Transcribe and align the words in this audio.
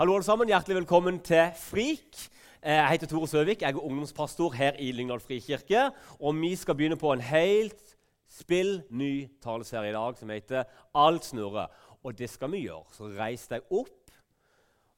Hallo, 0.00 0.14
alle 0.14 0.24
sammen. 0.24 0.48
Hjertelig 0.48 0.76
velkommen 0.78 1.18
til 1.20 1.50
Frik. 1.60 2.16
Eh, 2.62 2.72
Jeg 2.72 2.88
heter 2.88 3.06
Tore 3.06 3.28
Søvik. 3.28 3.60
Jeg 3.60 3.70
er 3.70 3.84
ungdomspastor 3.84 4.52
her 4.52 4.72
i 4.78 4.92
Lyngdal 4.92 5.20
frikirke. 5.20 5.90
Og 6.20 6.40
vi 6.40 6.56
skal 6.56 6.74
begynne 6.74 6.96
på 6.96 7.12
en 7.12 7.20
helt 7.20 7.96
spill 8.28 8.82
ny 8.90 9.28
taleserie 9.42 9.90
i 9.90 9.92
dag 9.92 10.16
som 10.16 10.30
heter 10.30 10.62
Alt 10.94 11.24
snurrer. 11.24 11.66
Og 12.02 12.18
det 12.18 12.30
skal 12.30 12.48
vi 12.52 12.62
gjøre. 12.62 12.84
Så 12.92 13.10
reis 13.18 13.44
deg 13.48 13.60
opp, 13.70 14.14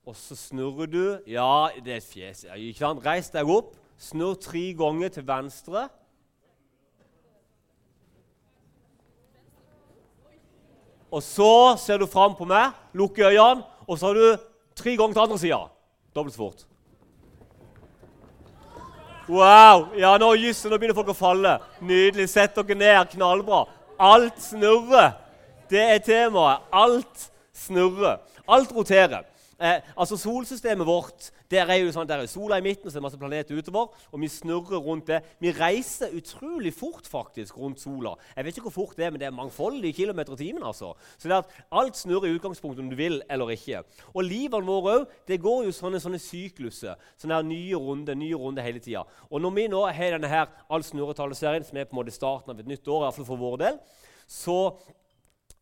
og 0.07 0.17
så 0.17 0.37
snurrer 0.37 0.87
du 0.87 1.19
Ja, 1.27 1.67
det 1.85 1.93
er 1.93 1.97
et 1.97 2.07
fjes. 2.07 2.45
Ikke 2.55 2.79
sant? 2.79 3.03
Reis 3.07 3.31
deg 3.31 3.51
opp, 3.51 3.75
snurr 3.99 4.39
tre 4.39 4.73
ganger 4.79 5.09
til 5.09 5.27
venstre. 5.27 5.89
Og 11.11 11.23
så 11.23 11.77
ser 11.77 11.99
du 11.99 12.07
fram 12.07 12.39
på 12.39 12.45
meg, 12.45 12.71
lukker 12.95 13.35
øynene, 13.35 13.67
og 13.89 13.99
så 13.99 14.07
har 14.07 14.15
du 14.15 14.52
tre 14.77 14.97
ganger 14.97 15.17
til 15.17 15.25
andre 15.25 15.39
sida. 15.39 15.59
Dobbelt 16.15 16.35
så 16.35 16.43
fort. 16.45 16.67
Wow! 19.29 19.87
Ja, 19.97 20.17
nå 20.19 20.33
just, 20.35 20.65
nå 20.67 20.77
begynner 20.77 20.97
folk 20.99 21.13
å 21.13 21.17
falle. 21.17 21.57
Nydelig. 21.81 22.29
Sett 22.33 22.57
dere 22.59 22.79
ned. 22.79 23.13
Knallbra. 23.15 23.65
Alt 24.03 24.41
snurrer. 24.43 25.15
Det 25.71 25.83
er 25.95 26.03
temaet. 26.05 26.67
Alt 26.73 27.29
snurrer. 27.57 28.19
Alt 28.49 28.75
roterer. 28.75 29.23
Eh, 29.63 29.79
altså 29.97 30.19
Solsystemet 30.19 30.87
vårt 30.87 31.31
der 31.53 31.69
er 31.69 31.83
jo 31.83 31.93
sånn, 31.93 32.09
der 32.09 32.23
er 32.23 32.31
sola 32.31 32.57
i 32.59 32.65
midten, 32.65 32.89
og 32.89 32.93
så 32.93 32.97
er 32.97 33.03
det 33.03 33.07
masse 33.07 33.21
planeter 33.21 33.59
utover. 33.59 33.93
Og 34.11 34.23
vi 34.23 34.31
snurrer 34.33 34.81
rundt 34.81 35.11
det. 35.11 35.21
Vi 35.43 35.53
reiser 35.53 36.15
utrolig 36.17 36.73
fort 36.75 37.09
faktisk 37.09 37.59
rundt 37.61 37.83
sola. 37.83 38.15
Jeg 38.37 38.47
vet 38.47 38.59
ikke 38.59 38.71
hvor 38.71 38.77
fort 38.79 38.97
det 38.97 39.07
er, 39.07 39.13
men 39.13 39.21
det 39.21 39.29
er 39.29 39.37
mangfoldige 39.37 39.99
kilometer 40.01 40.33
i 40.33 40.41
timen. 40.41 40.65
altså. 40.65 40.95
Så 41.19 41.29
det 41.29 41.37
er 41.37 41.45
at 41.45 41.65
alt 41.83 41.99
snurrer 42.01 42.31
i 42.31 42.37
utgangspunktet 42.39 42.85
om 42.85 42.91
du 42.91 42.97
vil 42.97 43.21
eller 43.31 43.53
ikke. 43.53 43.83
Og 44.15 44.25
livene 44.25 44.67
våre 44.67 44.97
òg. 45.01 45.19
Det 45.29 45.41
går 45.43 45.67
jo 45.67 45.75
sånne, 45.77 46.01
sånne 46.01 46.21
sykluser. 46.23 46.97
Sånne 47.21 47.39
her 47.39 47.47
nye 47.47 47.79
runder 47.79 48.17
nye 48.17 48.39
runder 48.39 48.65
hele 48.65 48.81
tida. 48.83 49.05
Og 49.31 49.43
når 49.43 49.57
vi 49.59 49.69
nå 49.69 49.85
har 49.87 50.17
denne 50.17 50.31
her 50.31 50.49
Alt 50.73 50.89
snurrer-taleserien, 50.89 51.65
som 51.65 51.77
er 51.77 51.85
på 51.85 51.97
en 51.97 52.01
måte 52.01 52.15
starten 52.15 52.53
av 52.53 52.61
et 52.61 52.69
nytt 52.69 52.89
år, 52.89 53.03
i 53.03 53.05
hvert 53.07 53.19
fall 53.19 53.29
for 53.29 53.41
vår 53.41 53.57
del, 53.61 53.79
så 54.31 54.59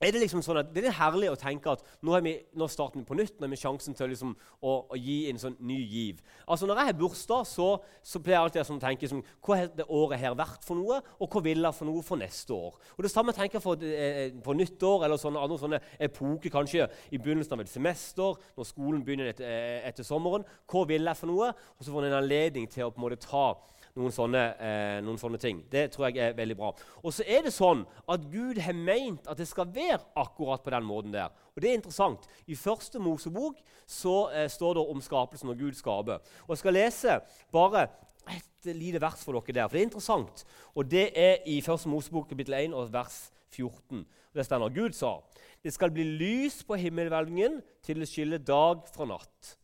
er 0.01 0.15
det 0.15 0.23
liksom 0.23 0.41
sånn 0.41 0.63
at 0.63 0.71
det 0.73 0.87
er 0.89 0.95
herlig 0.97 1.29
å 1.29 1.37
tenke 1.37 1.75
at 1.75 1.83
nå, 2.01 2.15
er 2.17 2.23
vi, 2.25 2.33
nå 2.57 2.65
starter 2.73 2.97
vi 2.97 3.05
på 3.05 3.17
nytt. 3.19 3.35
Nå 3.37 3.45
har 3.45 3.53
vi 3.53 3.59
sjansen 3.61 3.97
til 3.97 4.09
liksom 4.09 4.31
å, 4.33 4.73
å, 4.89 4.97
gi 4.97 5.19
en 5.29 5.41
sånn 5.43 5.59
ny 5.69 5.77
giv. 5.77 6.23
Altså 6.47 6.69
Når 6.69 6.81
jeg 6.81 6.89
har 6.89 6.97
bursdag, 7.03 7.49
så, 7.51 7.67
så 8.01 8.23
pleier 8.25 8.39
jeg 8.39 8.47
alltid 8.47 8.69
sånn 8.71 8.81
tenke 8.81 9.11
som, 9.11 9.21
hva 9.45 9.59
har 9.61 9.69
det 9.77 9.85
året 9.93 10.23
her 10.23 10.37
vært 10.39 10.65
for 10.65 10.81
noe, 10.81 11.03
og 11.21 11.35
hva 11.35 11.43
vil 11.45 11.61
jeg 11.69 11.77
for 11.77 11.91
noe 11.91 12.05
for 12.07 12.21
neste 12.21 12.57
år. 12.57 12.79
Og 12.97 13.05
Det 13.05 13.13
samme 13.13 13.35
tenker 13.37 13.59
jeg 13.59 13.67
for, 13.67 13.85
eh, 13.85 14.23
for 14.47 14.57
nyttår 14.57 15.05
eller 15.05 15.21
sånne 15.21 15.43
andre 15.45 15.61
sånne 15.61 15.83
epoker, 16.09 16.55
kanskje 16.55 16.89
i 17.13 17.21
begynnelsen 17.21 17.59
av 17.59 17.65
et 17.67 17.73
semester, 17.73 18.41
når 18.57 18.71
skolen 18.71 19.05
begynner 19.05 19.35
etter, 19.35 19.45
eh, 19.45 19.83
etter 19.91 20.07
sommeren. 20.07 20.49
Hva 20.65 20.87
vil 20.89 21.13
jeg 21.13 21.21
for 21.21 21.29
noe? 21.29 21.53
Og 21.77 21.85
så 21.85 21.93
får 21.93 22.09
en 22.09 22.23
anledning 22.23 22.71
til 22.73 22.89
å 22.89 22.95
på 22.95 23.03
en 23.03 23.05
måte 23.05 23.21
ta 23.21 23.51
noen 23.99 24.13
sånne, 24.15 24.43
eh, 24.59 24.99
noen 25.05 25.19
sånne, 25.19 25.39
ting. 25.41 25.63
Det 25.71 25.89
tror 25.93 26.09
jeg 26.09 26.19
er 26.19 26.37
veldig 26.37 26.57
bra. 26.57 26.71
Og 27.03 27.15
så 27.15 27.25
er 27.27 27.43
det 27.47 27.53
sånn 27.55 27.85
at 28.09 28.27
Gud 28.31 28.59
har 28.59 28.77
meint 28.77 29.27
at 29.27 29.41
det 29.41 29.49
skal 29.49 29.67
være 29.67 30.01
akkurat 30.17 30.63
på 30.63 30.71
den 30.71 30.87
måten 30.87 31.13
der. 31.13 31.31
Og 31.55 31.63
det 31.63 31.71
er 31.71 31.81
interessant. 31.81 32.27
I 32.47 32.55
første 32.55 33.01
Mosebok 33.03 33.59
så 33.87 34.31
eh, 34.31 34.49
står 34.49 34.79
det 34.79 34.87
om 34.95 35.03
skapelsen 35.03 35.51
når 35.51 35.59
Gud 35.59 35.81
skaper. 35.81 36.23
Og 36.47 36.55
Jeg 36.55 36.63
skal 36.63 36.79
lese 36.79 37.21
bare 37.53 37.89
et 38.31 38.75
lite 38.77 39.01
vers 39.01 39.25
for 39.25 39.33
dere 39.39 39.57
der, 39.57 39.69
for 39.69 39.77
det 39.77 39.83
er 39.83 39.89
interessant. 39.89 40.45
Og 40.75 40.91
Det 40.91 41.11
er 41.19 41.39
i 41.47 41.61
første 41.61 41.89
Mosebok 41.89 42.29
kapittel 42.29 42.55
1 42.55 42.75
og 42.75 42.93
vers 42.93 43.31
14. 43.51 44.07
Og 44.31 44.35
Det 44.35 44.47
står 44.47 44.75
Gud 44.75 44.93
sa 44.93 45.19
det 45.63 45.75
skal 45.75 45.91
bli 45.93 46.05
lys 46.05 46.63
på 46.65 46.79
himmelhvelvingen 46.81 47.59
til 47.85 48.01
det 48.01 48.09
skiller 48.09 48.41
dag 48.41 48.87
fra 48.89 49.05
natt. 49.05 49.57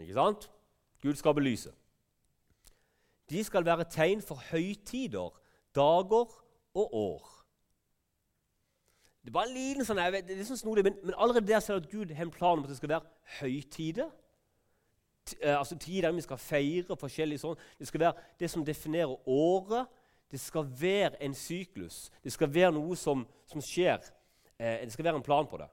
Ikke 0.00 0.16
sant? 0.16 0.48
Gud 1.02 1.18
skaper 1.20 1.44
lyset. 1.44 1.74
De 3.30 3.42
skal 3.44 3.64
være 3.64 3.84
tegn 3.92 4.22
for 4.24 4.40
høytider, 4.50 5.34
dager 5.76 6.30
og 6.74 6.94
år. 6.94 7.34
Det 9.22 9.28
er 9.28 9.36
bare 9.36 9.50
en 9.50 9.56
liten 9.56 9.84
sånn, 9.84 9.98
jeg 10.00 10.12
vet, 10.14 10.28
det 10.28 10.38
er 10.40 10.46
sånn 10.48 10.60
snodig, 10.62 10.86
men, 10.86 10.94
men 11.04 11.16
allerede 11.20 11.50
der 11.50 11.60
ser 11.60 11.76
du 11.76 11.84
at 11.84 11.92
Gud 11.92 12.14
har 12.16 12.24
en 12.24 12.32
plan 12.32 12.56
om 12.56 12.64
at 12.64 12.70
det 12.72 12.78
skal 12.78 12.94
være 12.94 13.40
høytider. 13.42 14.08
Eh, 15.42 15.58
altså 15.58 15.76
Tider 15.76 16.14
vi 16.16 16.24
skal 16.24 16.40
feire 16.40 16.96
forskjellig 16.96 17.40
sånn. 17.42 17.58
Det 17.76 17.88
skal 17.90 18.06
være 18.06 18.28
det 18.40 18.48
som 18.48 18.64
definerer 18.64 19.28
året. 19.28 19.90
Det 20.32 20.40
skal 20.40 20.68
være 20.80 21.18
en 21.24 21.34
syklus. 21.36 22.06
Det 22.24 22.32
skal 22.32 22.48
være 22.54 22.72
noe 22.76 22.96
som, 22.96 23.26
som 23.48 23.64
skjer. 23.64 24.00
Eh, 24.56 24.84
det 24.84 24.94
skal 24.96 25.10
være 25.10 25.20
en 25.20 25.26
plan 25.26 25.48
på 25.48 25.60
det. 25.60 25.68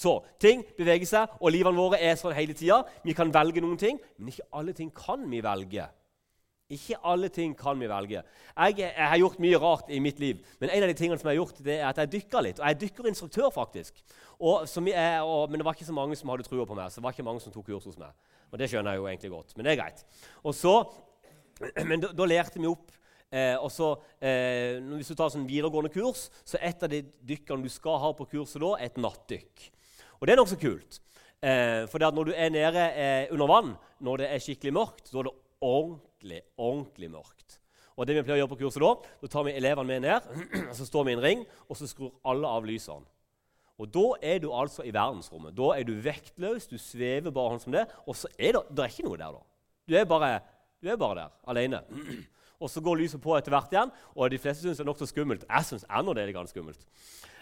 Så 0.00 0.14
ting 0.40 0.62
beveger 0.78 1.08
seg, 1.08 1.32
og 1.40 1.52
livene 1.52 1.76
våre 1.76 1.98
er 2.00 2.16
sånn 2.16 2.32
hele 2.36 2.56
tida. 2.56 2.80
Vi 3.04 3.12
kan 3.16 3.32
velge 3.34 3.60
noen 3.60 3.76
ting, 3.80 3.98
men 4.16 4.32
ikke 4.32 4.48
alle 4.56 4.72
ting 4.76 4.88
kan 4.96 5.26
vi 5.28 5.42
velge. 5.44 5.90
Ikke 6.70 6.98
alle 7.10 7.30
ting 7.34 7.54
kan 7.58 7.78
vi 7.80 7.88
velge. 7.90 8.22
Jeg, 8.22 8.76
jeg, 8.78 9.08
har 9.12 9.18
gjort 9.18 9.40
mye 9.42 9.60
rart 9.62 9.90
i 9.90 9.98
mitt 10.02 10.20
liv, 10.22 10.40
men 10.60 10.70
en 10.70 10.86
av 10.86 10.92
de 10.92 10.96
tingene 10.98 11.18
som 11.18 11.28
jeg 11.28 11.34
har 11.34 11.40
gjort, 11.40 11.62
det 11.66 11.76
er 11.78 11.88
at 11.88 11.98
jeg 12.02 12.12
dykker 12.14 12.46
litt. 12.46 12.60
Og 12.62 12.66
jeg 12.66 12.76
er 12.76 12.82
dykkerinstruktør, 12.84 13.48
faktisk. 13.54 13.98
Og, 14.38 14.68
jeg, 14.86 15.22
og, 15.24 15.50
men 15.50 15.60
det 15.60 15.66
var 15.66 15.76
ikke 15.76 15.88
så 15.88 15.96
mange 15.96 16.16
som 16.18 16.30
hadde 16.32 16.46
trua 16.46 16.68
på 16.68 16.78
meg. 16.78 16.92
så 16.92 17.00
det 17.00 17.08
var 17.08 17.16
ikke 17.16 17.26
mange 17.26 17.42
som 17.44 17.54
tok 17.54 17.66
kurs 17.66 17.88
hos 17.90 17.98
meg. 18.00 18.14
Og 18.50 18.58
det 18.58 18.70
skjønner 18.70 18.94
jeg 18.94 19.02
jo 19.02 19.10
egentlig 19.10 19.32
godt, 19.34 19.52
men 19.56 19.66
det 19.66 19.74
er 19.74 19.82
greit. 19.82 20.06
Og 20.42 20.56
så, 20.56 20.78
Men 21.90 22.00
da, 22.00 22.08
da 22.16 22.24
lærte 22.24 22.56
vi 22.56 22.70
opp 22.70 22.88
Eh, 23.30 23.54
og 23.62 23.70
så, 23.70 23.92
eh, 24.18 24.80
Hvis 24.96 25.12
du 25.12 25.14
tar 25.14 25.30
sånn 25.30 25.46
videregående 25.46 25.92
kurs, 25.94 26.28
så 26.42 26.58
er 26.58 26.72
et 26.72 26.82
av 26.82 26.90
de 26.90 27.04
dykkene 27.22 27.62
du 27.62 27.70
skal 27.70 28.00
ha 28.02 28.10
på 28.16 28.26
kurset 28.26 28.58
da, 28.58 28.74
et 28.82 28.98
nattdykk. 28.98 29.70
Og 30.18 30.26
det 30.26 30.34
er 30.34 30.40
nokså 30.40 30.58
kult. 30.58 30.98
Eh, 31.40 31.86
for 31.88 32.02
når 32.02 32.24
du 32.24 32.32
er 32.34 32.50
nede 32.50 32.86
eh, 32.90 33.32
under 33.32 33.46
vann, 33.46 33.76
når 34.00 34.24
det 34.24 34.30
er 34.34 34.42
skikkelig 34.42 34.74
mørkt, 34.74 35.12
da 35.12 35.22
er 35.22 35.30
det 35.30 35.36
ordentlig, 35.60 36.09
ordentlig 36.56 37.10
mørkt. 37.10 37.58
Og 37.96 38.06
det 38.08 38.16
vi 38.16 38.24
pleier 38.24 38.38
å 38.38 38.44
gjøre 38.44 38.52
på 38.54 38.60
kurset 38.62 38.80
Da 38.82 38.92
da 39.20 39.28
tar 39.28 39.44
vi 39.44 39.56
elevene 39.58 39.86
med 39.86 40.04
ned, 40.06 40.28
og 40.70 40.74
så 40.76 40.86
står 40.88 41.04
vi 41.04 41.12
i 41.12 41.18
en 41.18 41.24
ring, 41.24 41.46
og 41.68 41.76
så 41.76 41.88
skrur 41.90 42.14
alle 42.24 42.48
av 42.48 42.64
lysene. 42.68 43.06
Og 43.80 43.88
Da 43.88 44.06
er 44.22 44.38
du 44.38 44.50
altså 44.52 44.84
i 44.84 44.92
verdensrommet. 44.92 45.56
Da 45.56 45.70
er 45.78 45.84
du 45.88 45.94
vektløs, 46.04 46.66
du 46.68 46.76
svever 46.78 47.32
bare 47.32 47.60
som 47.60 47.72
det. 47.72 47.86
Og 48.06 48.16
så 48.16 48.28
er 48.38 48.52
det, 48.52 48.62
det 48.76 48.84
er 48.84 48.92
ikke 48.92 49.06
noe 49.08 49.16
der, 49.16 49.32
da. 49.32 49.40
Du 49.88 49.96
er 49.96 50.04
bare, 50.04 50.40
du 50.82 50.90
er 50.92 51.00
bare 51.00 51.22
der, 51.22 51.32
alene. 51.48 51.80
Og 52.60 52.68
så 52.68 52.82
går 52.84 52.98
lyset 53.00 53.22
på 53.24 53.32
etter 53.38 53.54
hvert 53.54 53.72
igjen, 53.72 53.88
og 54.12 54.28
de 54.28 54.36
fleste 54.36 54.66
syns 54.66 54.76
det 54.76 54.84
er 54.84 54.88
nokså 54.90 55.06
skummelt. 55.08 55.46
Jeg 55.48 55.64
syns 55.64 55.86
ennå 55.88 56.12
det 56.12 56.26
er 56.26 56.32
ganske 56.36 56.52
skummelt. 56.52 56.82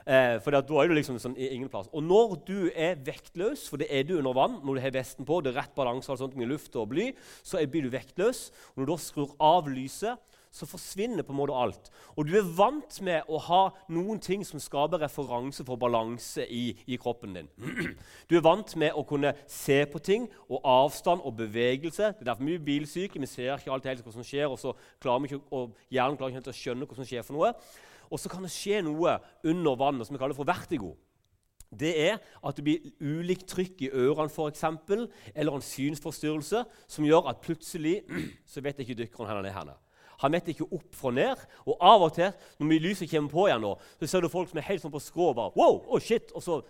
Eh, 0.09 0.39
for 0.41 0.55
da 0.57 0.63
er 0.65 0.89
du 0.89 0.95
liksom 0.97 1.19
sånn, 1.21 1.37
ingen 1.37 1.69
plass. 1.69 1.91
Og 1.93 2.01
når 2.01 2.39
du 2.49 2.71
er 2.73 2.97
vektløs, 3.05 3.67
for 3.69 3.81
det 3.81 3.91
er 3.93 4.07
du 4.09 4.15
under 4.17 4.37
vann, 4.37 4.57
når 4.65 4.79
du 4.79 4.85
har 4.87 4.95
vesten 4.97 5.29
på, 5.29 5.43
det 5.45 5.53
er 5.53 5.61
rett 5.61 5.75
balanse 5.77 6.09
og 6.15 6.23
sånt 6.23 6.39
med 6.39 6.49
luft 6.49 6.77
og 6.81 6.89
bly, 6.95 7.11
så 7.45 7.61
blir 7.69 7.85
du 7.85 7.93
vektløs. 7.93 8.49
Og 8.73 8.81
når 8.81 8.89
du 8.89 8.93
da 8.95 8.99
skrur 9.05 9.35
av 9.37 9.69
lyset, 9.69 10.17
så 10.49 10.65
forsvinner 10.65 11.27
på 11.27 11.35
en 11.35 11.39
måte 11.39 11.57
alt. 11.57 11.91
Og 12.17 12.25
du 12.25 12.33
er 12.39 12.47
vant 12.57 12.97
med 13.05 13.29
å 13.29 13.41
ha 13.51 13.61
noen 13.93 14.21
ting 14.25 14.41
som 14.49 14.61
skaper 14.63 15.03
referanse 15.03 15.65
for 15.67 15.81
balanse 15.81 16.47
i, 16.49 16.73
i, 16.89 16.97
kroppen 16.97 17.37
din. 17.37 17.51
Du 18.31 18.39
er 18.39 18.45
vant 18.45 18.73
med 18.81 18.97
å 18.97 19.05
kunne 19.09 19.35
se 19.45 19.83
på 19.93 20.01
ting 20.05 20.25
og 20.49 20.65
avstand 20.65 21.21
og 21.21 21.37
bevegelse. 21.43 22.15
Det 22.17 22.25
er 22.25 22.31
derfor 22.31 22.49
mye 22.49 22.65
bilsyke. 22.65 23.21
Vi 23.21 23.29
ser 23.29 23.59
ikke 23.59 23.77
alltid 23.77 23.93
helt 23.93 24.09
hva 24.09 24.17
som 24.17 24.27
skjer, 24.27 24.49
og 24.49 24.57
så 24.61 24.73
klarer 25.03 25.25
vi 25.25 25.33
ikke, 25.35 25.45
og 25.53 25.77
hjernen 25.93 26.17
klarer 26.17 26.41
ikke 26.41 26.57
å 26.57 26.61
skjønne 26.63 26.89
hva 26.89 26.99
som 26.99 27.09
skjer. 27.09 27.29
for 27.29 27.37
noe. 27.37 27.53
Og 28.11 28.21
så 28.21 28.31
kan 28.33 28.45
det 28.45 28.53
skje 28.55 28.83
noe 28.87 29.19
under 29.47 29.79
vannet 29.79 30.09
som 30.09 30.17
vi 30.17 30.21
kaller 30.23 30.37
for 30.37 30.49
vertigo. 30.49 30.95
Det 31.69 31.91
er 32.01 32.17
at 32.17 32.57
det 32.57 32.65
blir 32.65 32.87
ulikt 33.05 33.49
trykk 33.51 33.83
i 33.85 33.91
ørene 33.93 34.33
for 34.33 34.49
eksempel, 34.49 35.05
eller 35.35 35.59
en 35.59 35.65
synsforstyrrelse 35.65 36.63
som 36.89 37.05
gjør 37.05 37.29
at 37.29 37.43
plutselig 37.45 38.01
så 38.49 38.65
vet 38.65 38.81
ikke 38.81 38.97
dykkeren 39.03 39.29
hvor 39.29 39.53
han 39.53 39.69
er. 39.69 39.77
Han 40.19 40.35
vet 40.35 40.49
ikke 40.51 40.67
opp 40.75 40.95
fra 40.97 41.13
ned. 41.15 41.43
Og 41.69 41.77
av 41.79 42.07
og 42.09 42.15
til 42.17 42.33
når 42.59 42.71
mye 42.71 42.85
lyset 42.89 43.11
kommer 43.11 43.31
på 43.31 43.47
igjen, 43.47 43.63
nå, 43.63 43.75
så 44.01 44.09
ser 44.09 44.25
du 44.25 44.33
folk 44.33 44.51
som 44.51 44.59
er 44.59 44.67
helt 44.71 44.83
sånn 44.83 44.95
på 44.95 45.03
skrå. 45.03 45.33
bare, 45.37 45.53
wow, 45.57 45.85
oh 45.87 46.01
shit, 46.01 46.33
Og 46.35 46.43
så 46.43 46.63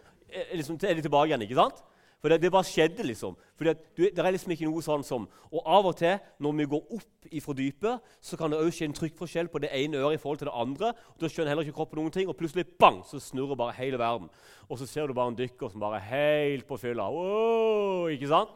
liksom, 0.53 0.77
er 0.83 0.99
de 0.99 1.07
tilbake 1.07 1.31
igjen. 1.31 1.47
ikke 1.47 1.63
sant? 1.63 1.81
For 2.19 2.33
det, 2.33 2.41
det, 2.43 2.51
bare 2.51 2.67
skjedde, 2.67 3.05
liksom. 3.07 3.37
For 3.55 3.69
det, 3.69 3.77
det, 3.97 4.19
er 4.19 4.33
liksom 4.35 4.51
ikke 4.51 4.67
noe 4.67 4.83
sånn 4.83 5.05
som 5.07 5.29
Og 5.55 5.61
av 5.63 5.87
og 5.87 5.95
til 6.01 6.17
når 6.43 6.57
vi 6.59 6.67
går 6.73 6.97
opp 6.97 7.29
ifra 7.31 7.55
dypet, 7.55 8.09
så 8.21 8.39
kan 8.39 8.51
det 8.51 8.59
òg 8.59 8.73
skje 8.75 8.89
en 8.89 8.97
trykkforskjell 8.97 9.51
på 9.53 9.61
det 9.63 9.71
ene 9.77 10.01
øret 10.01 10.19
i 10.19 10.23
forhold 10.23 10.41
til 10.41 10.49
det 10.51 10.57
andre. 10.59 10.91
og 11.15 11.21
Da 11.23 11.31
skjønner 11.31 11.53
heller 11.53 11.67
ikke 11.67 11.77
kroppen 11.77 12.01
noen 12.03 12.15
ting, 12.15 12.29
og 12.29 12.37
plutselig 12.39 12.67
bang, 12.81 13.05
så 13.07 13.21
snurrer 13.23 13.59
bare 13.59 13.77
hele 13.79 14.01
verden. 14.01 14.27
Og 14.67 14.81
så 14.81 14.87
ser 14.91 15.07
du 15.07 15.15
bare 15.15 15.31
en 15.31 15.39
dykker 15.39 15.71
som 15.71 15.83
bare 15.83 16.01
er 16.01 16.09
helt 16.11 16.67
på 16.67 16.79
fylla. 16.81 17.07
Wow, 17.07 18.09
ikke 18.11 18.31
sant? 18.31 18.51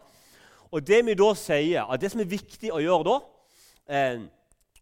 Og 0.73 0.83
det 0.87 1.03
vi 1.07 1.15
da 1.15 1.29
sier, 1.39 1.85
at 1.87 2.01
det 2.01 2.11
som 2.11 2.23
er 2.25 2.31
viktig 2.33 2.73
å 2.73 2.81
gjøre 2.83 3.05
da 3.07 3.19
eh, 3.95 4.25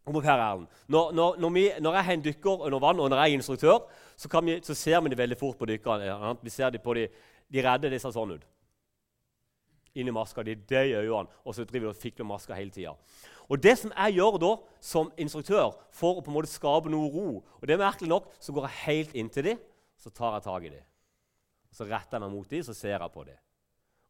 når, 0.01 1.11
når, 1.13 1.35
når, 1.37 1.51
vi, 1.53 1.67
når, 1.79 1.93
jeg 1.93 2.05
har 2.07 2.15
en 2.15 2.23
dykker 2.25 2.63
under 2.65 2.81
vann, 2.81 2.99
og 2.99 3.11
når 3.11 3.21
jeg 3.21 3.29
er 3.29 3.37
instruktør, 3.37 3.77
så, 4.17 4.31
vi, 4.41 4.57
så 4.65 4.73
ser 4.73 5.03
vi 5.03 5.11
det 5.13 5.19
veldig 5.19 5.37
fort 5.37 5.59
på 5.59 5.67
dykkerne. 5.69 6.39
Vi 6.41 6.49
ser 6.49 6.73
det 6.73 6.81
på 6.81 6.95
de, 6.97 7.05
de 7.53 7.61
redde, 7.61 7.91
de 7.91 7.99
ser 8.01 8.15
sånn 8.15 8.33
ut 8.33 8.47
inn 9.95 10.07
i 10.07 10.11
maska. 10.15 10.43
di. 10.43 10.55
Det 10.55 10.87
gjør 10.89 11.03
jo 11.03 11.17
øynene, 11.17 11.29
og 11.45 11.55
så 11.55 11.65
driver 11.65 11.85
du 11.85 11.89
og 11.89 12.01
fikler 12.01 12.25
maska 12.25 12.53
hele 12.53 12.71
tida. 12.71 12.95
Og 13.49 13.59
det 13.63 13.77
som 13.77 13.91
jeg 13.91 14.15
gjør 14.15 14.37
da 14.39 14.51
som 14.79 15.11
instruktør 15.17 15.75
for 15.91 16.19
å 16.19 16.23
på 16.23 16.31
en 16.31 16.37
måte 16.37 16.51
skape 16.51 16.89
noe 16.89 17.09
ro 17.11 17.41
og 17.41 17.67
det 17.67 17.75
er 17.75 17.83
merkelig 17.83 18.09
nok, 18.09 18.31
Så 18.39 18.53
går 18.53 18.67
jeg 18.67 18.83
helt 18.85 19.15
inntil 19.15 19.43
dem, 19.43 19.59
så 19.97 20.09
tar 20.09 20.33
jeg 20.33 20.43
tak 20.43 20.63
i 20.63 20.69
dem. 20.69 20.83
Så 21.71 21.83
retter 21.85 22.17
jeg 22.17 22.21
meg 22.21 22.31
mot 22.31 22.49
dem, 22.49 22.63
så 22.63 22.73
ser 22.73 22.99
jeg 22.99 23.11
på 23.11 23.23
dem. 23.23 23.35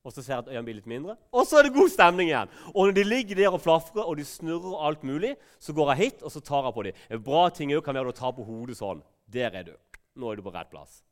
Og 0.03 0.13
så 0.13 0.23
ser 0.23 0.33
jeg 0.33 0.39
at 0.39 0.47
øynene 0.47 0.65
blir 0.65 0.75
litt 0.75 0.87
mindre, 0.87 1.15
og 1.31 1.45
så 1.45 1.59
er 1.59 1.63
det 1.63 1.75
god 1.75 1.89
stemning 1.89 2.29
igjen. 2.29 2.49
Og 2.73 2.87
når 2.87 2.91
de 2.91 3.03
ligger 3.03 3.35
der 3.35 3.53
og 3.53 3.61
flafrer 3.61 4.01
og 4.01 4.17
de 4.17 4.25
snurrer 4.25 4.73
og 4.73 4.87
alt 4.87 5.03
mulig, 5.03 5.35
så 5.59 5.73
går 5.73 5.93
jeg 5.93 5.97
hit 5.97 6.23
og 6.23 6.31
så 6.31 6.41
tar 6.41 6.65
jeg 6.65 6.73
på 6.73 6.83
dem. 6.83 6.93
En 7.09 7.23
bra 7.23 7.49
ting 7.49 7.73
kan 7.85 7.95
være 7.95 8.09
å 8.09 8.17
ta 8.17 8.31
på 8.33 8.45
hodet 8.45 8.77
sånn. 8.77 9.03
Der 9.29 9.53
er 9.53 9.63
du. 9.63 9.75
Nå 10.17 10.31
er 10.31 10.35
du 10.35 10.41
på 10.41 10.53
rett 10.53 10.69
plass. 10.69 11.03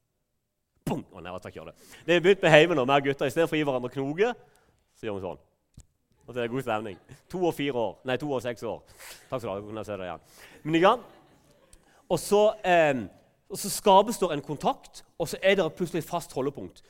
Pum! 0.86 1.04
Å, 1.14 1.22
ned, 1.22 1.38
takk, 1.44 1.54
det. 1.54 1.76
det 2.06 2.16
er 2.16 2.24
begynt 2.24 2.42
med 2.42 2.56
hjemme 2.56 2.78
nå, 2.80 2.86
vi 2.90 3.10
gutter. 3.10 3.30
Istedenfor 3.30 3.58
å 3.58 3.60
gi 3.60 3.68
hverandre 3.68 3.94
knoge, 3.94 4.34
så 5.00 5.08
gjør 5.08 5.18
vi 5.18 5.24
sånn. 5.24 5.40
Og 6.28 6.34
så 6.34 6.38
er 6.38 6.46
det 6.46 6.54
god 6.54 6.66
stemning. 6.68 6.98
To 7.32 7.40
og 7.48 7.56
fire 7.58 7.82
år. 7.82 7.96
Nei, 8.06 8.18
to 8.22 8.28
og 8.30 8.44
seks 8.44 8.62
år. 8.68 8.84
Takk 9.32 9.42
skal 9.42 9.64
du 9.64 9.72
ha. 9.74 9.84
se 9.88 9.96
deg 9.98 10.06
igjen. 10.06 10.22
Men 10.64 10.76
igjen. 10.78 11.00
Og 12.10 12.20
så, 12.20 12.54
eh, 12.66 13.06
så 13.56 13.70
skapes 13.70 14.18
det 14.20 14.32
en 14.36 14.42
kontakt, 14.46 15.04
og 15.18 15.28
så 15.30 15.38
er 15.42 15.56
det 15.56 15.74
plutselig 15.74 16.04
et 16.04 16.10
fast 16.10 16.34
holdepunkt. 16.34 16.84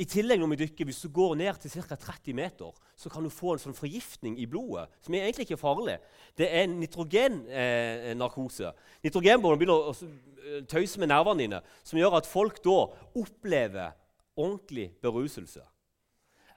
I 0.00 0.04
tillegg 0.08 0.40
når 0.40 0.48
vi 0.54 0.64
dykker, 0.64 0.84
Hvis 0.84 1.02
du 1.02 1.08
går 1.08 1.34
ned 1.36 1.54
til 1.60 1.70
ca. 1.70 1.94
30 1.94 2.34
meter, 2.34 2.72
så 2.96 3.10
kan 3.10 3.22
du 3.22 3.28
få 3.28 3.52
en 3.52 3.58
sånn 3.58 3.74
forgiftning 3.74 4.38
i 4.38 4.46
blodet 4.46 4.88
som 5.02 5.14
er 5.14 5.18
egentlig 5.26 5.50
ikke 5.50 5.60
farlig. 5.60 5.98
Det 6.36 6.48
er 6.50 6.66
nitrogennarkose. 6.66 8.66
Eh, 8.66 8.72
Nitrogenbåndene 9.04 9.58
begynner 9.58 9.74
å 9.74 9.92
eh, 9.92 10.64
tøyse 10.64 10.98
med 10.98 11.08
nervene 11.08 11.38
dine, 11.38 11.60
som 11.84 11.98
gjør 11.98 12.16
at 12.16 12.26
folk 12.26 12.62
da 12.64 12.86
opplever 13.14 13.92
ordentlig 14.34 14.92
beruselse. 15.02 15.60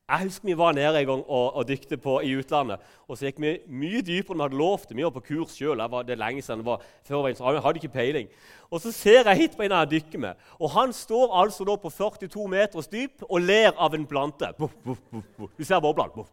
Jeg 0.05 0.21
husker 0.27 0.45
vi 0.45 0.53
var 0.57 0.75
nede 0.77 0.99
en 0.99 1.07
gang 1.07 1.21
og, 1.25 1.55
og 1.57 1.63
dykte 1.67 1.97
på 1.97 2.19
i 2.21 2.35
utlandet. 2.37 2.77
og 3.07 3.17
så 3.17 3.25
gikk 3.25 3.39
vi 3.41 3.53
mye 3.65 4.03
dypere 4.05 4.35
enn 4.35 4.37
vi 4.37 4.43
hadde 4.43 4.59
lovt. 4.59 4.91
Vi 4.93 5.03
var 5.03 5.13
på 5.15 5.23
kurs 5.25 5.55
sjøl. 5.57 5.81
Det 6.05 6.13
er 6.13 6.19
lenge 6.21 6.43
siden. 6.45 6.61
Var, 6.65 6.83
før 7.07 7.25
jeg 7.27 7.61
hadde 7.63 7.81
ikke 7.81 7.93
peiling. 7.93 8.27
Og 8.69 8.81
Så 8.81 8.91
ser 8.91 9.25
jeg 9.25 9.37
hit 9.37 9.57
på 9.57 9.63
en 9.65 9.71
jeg 9.71 9.89
dykker 9.89 10.19
med. 10.19 10.33
og 10.59 10.69
Han 10.69 10.93
står 10.93 11.33
altså 11.41 11.65
da 11.65 11.75
på 11.75 11.89
42 11.89 12.47
meters 12.47 12.87
dyp 12.87 13.23
og 13.29 13.41
ler 13.41 13.71
av 13.79 13.95
en 13.95 14.05
plante. 14.05 14.53
Buff, 14.59 14.75
buff, 14.85 14.99
buff, 15.11 15.49
du 15.57 15.63
ser 15.63 15.79
boblene. 15.79 16.25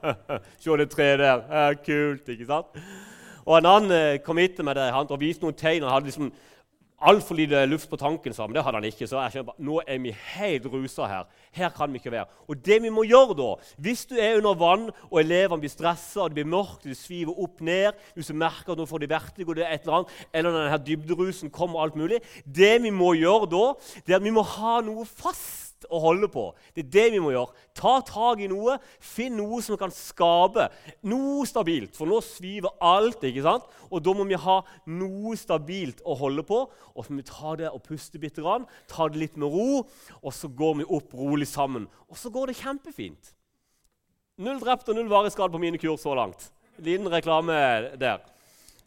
Se 0.60 0.76
det 0.76 0.90
treet 0.90 1.18
der. 1.20 1.74
Kult, 1.84 2.28
ikke 2.28 2.46
sant? 2.46 2.80
Og 3.44 3.58
En 3.58 3.66
annen 3.66 3.92
eh, 3.92 4.18
kom 4.24 4.38
hit 4.38 4.64
med 4.64 4.76
det, 4.76 4.92
han 4.92 5.10
og 5.10 5.20
viste 5.20 5.44
noen 5.44 5.56
tegn. 5.56 5.82
Han 5.82 5.92
hadde 5.92 6.08
liksom 6.08 6.32
altfor 7.00 7.38
lite 7.38 7.62
luft 7.66 7.88
på 7.90 7.96
tanken, 7.96 8.34
sa 8.34 8.44
han. 8.44 8.54
Det 8.54 8.62
hadde 8.64 8.80
han 8.80 8.88
ikke. 8.88 9.08
Så 9.08 9.20
jeg 9.20 9.34
skjønner 9.34 9.62
nå 9.66 9.78
er 9.86 10.00
vi 10.04 10.12
helt 10.34 10.66
rusa 10.70 11.08
her. 11.08 11.28
Her 11.56 11.72
kan 11.76 11.92
vi 11.92 12.00
ikke 12.00 12.12
være. 12.12 12.28
Og 12.48 12.60
det 12.66 12.80
vi 12.84 12.92
må 12.92 13.04
gjøre 13.08 13.36
da, 13.38 13.48
hvis 13.80 14.04
du 14.10 14.16
er 14.20 14.38
under 14.38 14.58
vann 14.60 14.88
og 15.08 15.20
elevene 15.22 15.62
blir 15.62 15.72
stressa, 15.72 16.28
det 16.28 16.38
blir 16.40 16.50
mørkt, 16.50 16.84
de 16.84 16.96
sviver 16.96 17.40
opp 17.40 17.62
ned, 17.64 17.96
hvis 18.14 18.30
du 18.30 18.36
merker 18.36 18.74
at 18.74 18.80
nå 18.80 18.86
får 18.88 19.04
de 19.04 19.10
vertigo, 19.10 19.56
det 19.56 19.66
er 19.66 19.74
et 19.74 19.86
eller 19.86 20.00
annet, 20.00 20.20
eller 20.34 20.56
denne 20.58 20.82
dybderusen 20.86 21.50
kommer, 21.50 21.80
alt 21.80 21.96
mulig 21.96 22.20
Det 22.44 22.76
vi 22.82 22.92
må 22.94 23.14
gjøre 23.18 23.48
da, 23.50 23.64
det 24.06 24.14
er 24.14 24.20
at 24.20 24.26
vi 24.26 24.34
må 24.34 24.44
ha 24.56 24.80
noe 24.84 25.06
fast 25.08 25.69
å 25.88 26.00
holde 26.02 26.28
på. 26.32 26.48
Det 26.74 26.84
er 26.84 26.90
det 26.96 27.04
vi 27.14 27.22
må 27.22 27.32
gjøre. 27.32 27.54
Ta 27.76 27.94
tak 28.06 28.42
i 28.42 28.48
noe. 28.50 28.76
Finn 29.00 29.38
noe 29.38 29.60
som 29.64 29.78
kan 29.80 29.92
skape 29.94 30.68
noe 31.08 31.46
stabilt. 31.48 31.96
For 31.96 32.10
nå 32.10 32.20
sviver 32.24 32.74
alt. 32.84 33.24
ikke 33.24 33.44
sant? 33.46 33.66
Og 33.88 34.02
da 34.04 34.14
må 34.16 34.26
vi 34.28 34.38
ha 34.38 34.60
noe 34.90 35.36
stabilt 35.40 36.02
å 36.04 36.16
holde 36.20 36.44
på. 36.46 36.62
Og 36.94 37.04
så 37.06 37.12
må 37.12 37.22
vi 37.22 37.30
ta 37.30 37.56
det 37.60 37.72
og 37.72 37.82
puste 37.86 38.20
bitte 38.20 38.44
grann. 38.44 38.68
Ta 38.90 39.08
det 39.08 39.22
litt 39.22 39.40
med 39.40 39.52
ro, 39.52 39.84
og 40.20 40.32
så 40.34 40.48
går 40.48 40.80
vi 40.82 40.88
opp 40.98 41.14
rolig 41.16 41.48
sammen. 41.48 41.88
Og 42.10 42.18
så 42.20 42.32
går 42.32 42.50
det 42.50 42.60
kjempefint. 42.60 43.34
Null 44.40 44.60
drept 44.60 44.88
og 44.88 44.96
null 44.96 45.10
varig 45.10 45.32
skadd 45.34 45.52
på 45.52 45.60
mine 45.60 45.80
kurs 45.80 46.00
så 46.04 46.14
langt. 46.16 46.48
Liten 46.80 47.08
reklame 47.12 47.54
der. 48.00 48.22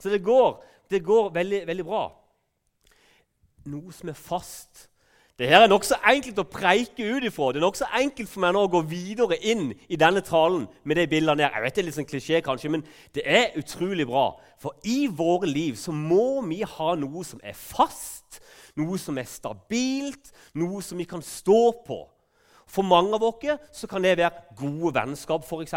Så 0.02 0.10
det 0.10 0.24
går, 0.26 0.58
det 0.90 1.04
går 1.06 1.30
veldig, 1.36 1.62
veldig 1.70 1.86
bra. 1.86 2.08
Noe 3.70 3.94
som 3.96 4.10
er 4.12 4.18
fast 4.18 4.88
det 5.44 5.50
her 5.52 5.66
er 5.66 5.68
nokså 5.68 5.98
enkelt 6.08 6.38
å 6.40 6.46
preike 6.48 7.04
ut 7.04 7.26
ifra. 7.28 7.50
Det 7.52 7.60
er 7.60 7.66
nokså 7.66 7.88
enkelt 8.00 8.30
for 8.32 8.40
meg 8.40 8.54
nå 8.56 8.62
å 8.64 8.70
gå 8.72 8.80
videre 8.88 9.36
inn 9.44 9.74
i 9.92 9.98
denne 10.00 10.22
talen 10.24 10.70
med 10.88 10.96
de 10.96 11.04
bildene 11.12 11.42
der. 11.42 11.58
Jeg 11.58 11.66
vet 11.66 11.76
det 11.76 11.82
er 11.82 11.88
litt 11.90 11.98
sånn 11.98 12.08
klisjé, 12.08 12.40
kanskje, 12.46 12.72
men 12.72 12.86
det 13.12 13.26
er 13.28 13.58
utrolig 13.60 14.06
bra. 14.08 14.30
For 14.64 14.78
i 14.88 15.10
våre 15.12 15.50
liv 15.52 15.76
så 15.82 15.92
må 15.92 16.40
vi 16.48 16.62
ha 16.64 16.94
noe 16.96 17.26
som 17.28 17.44
er 17.44 17.58
fast, 17.60 18.40
noe 18.80 18.96
som 19.02 19.20
er 19.20 19.28
stabilt, 19.28 20.32
noe 20.56 20.80
som 20.80 21.04
vi 21.04 21.10
kan 21.12 21.26
stå 21.28 21.60
på. 21.84 22.00
For 22.64 22.88
mange 22.88 23.20
av 23.20 23.28
oss 23.28 23.44
så 23.76 23.92
kan 23.92 24.08
det 24.08 24.16
være 24.22 24.56
gode 24.56 24.94
vennskap, 24.96 25.44
f.eks. 25.44 25.76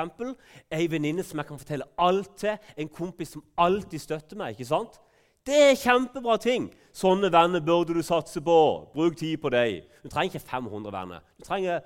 Ei 0.71 0.87
venninne 0.95 1.27
som 1.27 1.43
jeg 1.43 1.51
kan 1.51 1.59
fortelle 1.59 1.91
alt 1.99 2.39
til, 2.39 2.55
en 2.55 2.95
kompis 3.03 3.35
som 3.35 3.43
alltid 3.59 4.07
støtter 4.07 4.39
meg. 4.39 4.55
ikke 4.55 4.71
sant? 4.71 5.03
Det 5.47 5.59
er 5.63 5.77
kjempebra 5.79 6.35
ting. 6.43 6.65
Sånne 6.97 7.29
venner 7.31 7.63
burde 7.63 7.95
du 7.95 8.03
satse 8.03 8.41
på. 8.43 8.57
Bruk 8.95 9.15
tid 9.19 9.37
på 9.39 9.53
dem. 9.55 9.85
Du 10.03 10.09
trenger 10.11 10.35
ikke 10.35 10.49
500 10.49 10.91
venner. 10.91 11.21
Du 11.39 11.45
trenger 11.47 11.85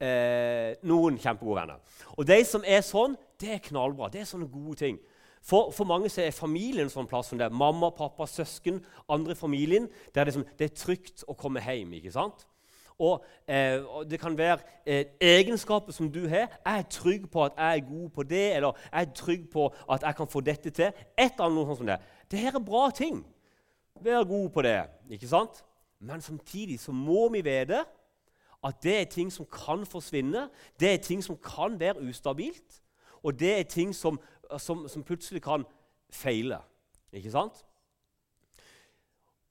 eh, 0.00 0.78
noen 0.88 1.18
kjempegode 1.20 1.60
venner. 1.60 1.98
Og 2.16 2.24
de 2.24 2.38
som 2.48 2.64
er 2.64 2.80
sånn, 2.86 3.18
det 3.42 3.50
er 3.52 3.60
knallbra. 3.66 4.08
Det 4.08 4.22
er 4.22 4.30
sånne 4.30 4.48
gode 4.48 4.78
ting. 4.80 4.96
For, 5.44 5.74
for 5.76 5.84
mange 5.84 6.08
er 6.22 6.32
familien 6.32 6.86
en 6.86 6.94
sånn 6.94 7.10
plass 7.10 7.28
som 7.28 7.40
det. 7.40 7.50
Mamma, 7.52 7.90
pappa, 7.92 8.24
søsken, 8.30 8.80
andre 9.12 9.36
i 9.36 9.42
familien. 9.42 9.90
Der 10.14 10.30
det, 10.30 10.38
som, 10.38 10.46
det 10.56 10.70
er 10.70 10.80
trygt 10.80 11.26
å 11.28 11.36
komme 11.36 11.60
hjem. 11.60 11.92
ikke 11.98 12.14
sant? 12.14 12.46
Og, 13.02 13.24
eh, 13.48 13.82
og, 13.82 14.10
det 14.10 14.20
kan 14.20 14.38
være 14.38 14.58
eh, 14.86 15.04
egenskaper 15.20 15.92
som 15.92 16.10
du 16.12 16.28
har. 16.28 16.48
Jeg 16.64 16.78
er 16.78 16.88
trygg 16.90 17.30
på 17.30 17.44
at 17.44 17.52
jeg 17.58 17.78
er 17.78 17.88
god 17.88 18.08
på 18.14 18.22
det, 18.22 18.44
eller 18.56 18.72
jeg 18.92 19.00
er 19.00 19.14
trygg 19.14 19.48
på 19.52 19.68
at 19.90 20.02
jeg 20.02 20.16
kan 20.16 20.26
få 20.26 20.40
dette 20.40 20.70
til. 20.70 20.84
Et 21.18 21.32
eller 21.32 21.48
annet 21.48 21.66
sånt 21.66 21.82
som 21.82 21.90
det. 21.90 21.98
Det 22.32 22.40
her 22.40 22.56
er 22.56 22.64
bra 22.64 22.86
ting. 22.90 23.20
Vær 24.00 24.24
god 24.24 24.48
på 24.50 24.62
det. 24.64 24.86
ikke 25.10 25.28
sant? 25.28 25.64
Men 26.00 26.20
samtidig 26.20 26.80
så 26.80 26.92
må 26.92 27.28
vi 27.28 27.42
vite 27.44 27.84
at 28.64 28.78
det 28.82 28.94
er 29.00 29.04
ting 29.10 29.32
som 29.32 29.46
kan 29.46 29.84
forsvinne. 29.86 30.48
Det 30.80 30.94
er 30.94 30.96
ting 30.96 31.22
som 31.24 31.36
kan 31.36 31.80
være 31.80 32.00
ustabilt. 32.08 32.80
Og 33.22 33.38
det 33.38 33.58
er 33.58 33.62
ting 33.62 33.94
som, 33.94 34.20
som, 34.58 34.88
som 34.88 35.04
plutselig 35.04 35.42
kan 35.42 35.66
feile. 36.10 36.58
Ikke 37.12 37.30
sant? 37.30 37.64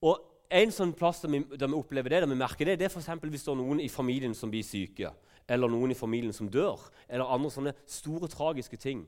Og 0.02 0.18
en 0.52 0.74
sånn 0.74 0.96
plass 0.98 1.22
der 1.22 1.32
vi, 1.32 1.44
der 1.54 1.70
vi 1.70 1.78
opplever 1.78 2.10
det, 2.10 2.24
der 2.24 2.32
vi 2.32 2.40
merker 2.40 2.66
det, 2.66 2.80
det 2.80 2.90
er 2.90 2.92
for 2.92 3.30
hvis 3.30 3.46
det 3.46 3.52
er 3.54 3.60
noen 3.60 3.80
i 3.80 3.90
familien 3.90 4.34
som 4.36 4.52
blir 4.52 4.66
syke, 4.66 5.14
eller 5.48 5.70
noen 5.70 5.94
i 5.94 5.98
familien 5.98 6.34
som 6.34 6.50
dør, 6.50 6.82
eller 7.08 7.30
andre 7.30 7.52
sånne 7.54 7.74
store, 7.86 8.28
tragiske 8.28 8.78
ting 8.82 9.06